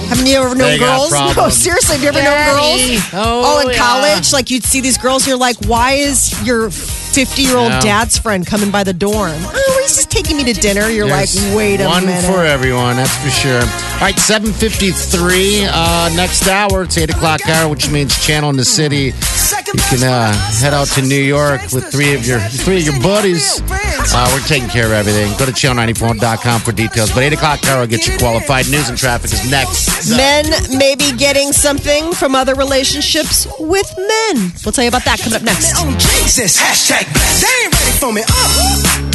Haven't 0.08 0.28
you 0.28 0.38
ever 0.38 0.56
known 0.56 0.70
They 0.70 0.80
girls? 0.80 1.12
No, 1.36 1.50
seriously, 1.50 1.98
have 1.98 2.04
you 2.04 2.10
ever 2.10 2.24
known 2.24 2.56
girls? 2.56 3.10
Oh, 3.14 3.60
in 3.62 3.70
yeah. 3.72 3.78
college, 3.78 4.32
like 4.32 4.50
you'd 4.50 4.64
see 4.64 4.80
these 4.82 4.98
girls, 4.98 5.28
you're 5.28 5.38
like, 5.38 5.58
why 5.66 5.94
is 5.94 6.32
your 6.48 6.70
50 6.70 7.42
year 7.42 7.58
old 7.58 7.70
Yeah. 7.72 7.80
dad's 7.82 8.18
friend 8.18 8.48
coming 8.48 8.72
by 8.72 8.84
the 8.86 8.94
dorm? 8.94 9.34
Oh, 9.80 9.82
he's 9.82 9.96
just 9.96 10.12
taking 10.12 10.36
me 10.36 10.44
to 10.44 10.54
dinner. 10.54 10.90
You're 10.90 11.08
There's 11.08 11.48
like, 11.48 11.56
wait 11.56 11.80
a 11.80 11.86
one 11.86 12.06
minute. 12.06 12.26
for 12.30 12.44
everyone, 12.44 12.98
that's 12.98 13.16
for 13.24 13.30
sure. 13.30 13.62
All 13.62 14.02
right, 14.02 14.20
753. 14.20 15.68
Uh, 15.72 16.10
next 16.16 16.48
hour, 16.50 16.84
it's 16.84 16.98
8 16.98 17.10
o'clock 17.12 17.48
hour, 17.48 17.70
which 17.70 17.90
means 17.90 18.14
channel 18.26 18.50
in 18.50 18.58
the 18.58 18.66
city. 18.66 19.14
You 19.16 19.82
can 19.88 20.04
uh, 20.04 20.34
head 20.60 20.74
out 20.74 20.88
to 20.90 21.02
New 21.02 21.22
York 21.22 21.62
with 21.72 21.90
three 21.92 22.14
of 22.14 22.26
your 22.26 22.40
three 22.40 22.80
of 22.80 22.84
your 22.84 23.00
buddies. 23.02 23.62
Uh, 23.72 24.30
we're 24.34 24.46
taking 24.48 24.68
care 24.68 24.88
of 24.88 24.92
everything. 24.92 25.32
Go 25.38 25.46
to 25.46 25.52
channel94.com 25.52 26.60
for 26.62 26.74
details. 26.74 27.14
But 27.14 27.24
8 27.24 27.34
o'clock 27.34 27.66
hour 27.68 27.82
will 27.82 27.88
get 27.88 28.06
you 28.06 28.18
qualified. 28.18 28.70
News 28.70 28.90
and 28.90 28.98
traffic 28.98 29.32
is 29.32 29.50
next. 29.50 30.10
Men 30.10 30.44
may 30.78 30.96
be 30.96 31.16
getting 31.16 31.54
something 31.54 32.12
from 32.12 32.36
other 32.36 32.56
relationships 32.56 33.48
with 33.60 33.94
men. 33.98 34.52
We'll 34.66 34.74
tell 34.74 34.84
you 34.84 34.90
about 34.90 35.06
that 35.06 35.20
coming 35.20 35.38
up 35.38 35.44
next. 35.44 35.80
on 35.80 35.94
Jesus. 35.94 36.60
Hashtag 36.60 37.14
blessed. 37.14 37.42
They 37.42 37.64
ain't 37.64 37.80
ready 37.80 37.98
for 37.98 38.12
me. 38.12 38.24
Uh. 38.28 39.09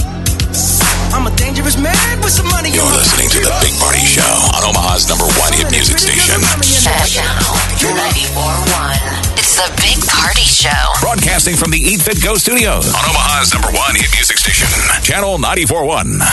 I'm 1.35 1.40
a 1.42 1.51
dangerous 1.51 1.77
man 1.77 2.20
with 2.23 2.31
some 2.31 2.47
money. 2.47 2.70
You're 2.70 2.85
listening 2.94 3.29
to 3.31 3.40
The 3.40 3.51
Big 3.59 3.75
Party 3.83 4.07
Show 4.07 4.23
on 4.55 4.62
Omaha's 4.62 5.09
number 5.09 5.25
one 5.35 5.53
hit 5.53 5.68
music 5.70 5.99
station. 5.99 6.38
Channel 6.62 7.42
94.1. 7.83 9.35
It's 9.35 9.57
the 9.59 9.66
Big 9.83 9.99
Party 10.07 10.47
Show. 10.47 10.70
Broadcasting 11.01 11.57
from 11.57 11.73
the 11.73 11.79
Eat 11.79 12.03
Fit 12.03 12.23
Go 12.23 12.37
studios 12.37 12.87
on 12.87 13.03
Omaha's 13.11 13.53
number 13.53 13.66
one 13.75 13.97
hit 13.97 14.14
music 14.14 14.38
station. 14.38 14.68
Channel 15.03 15.38
94.1. 15.38 16.23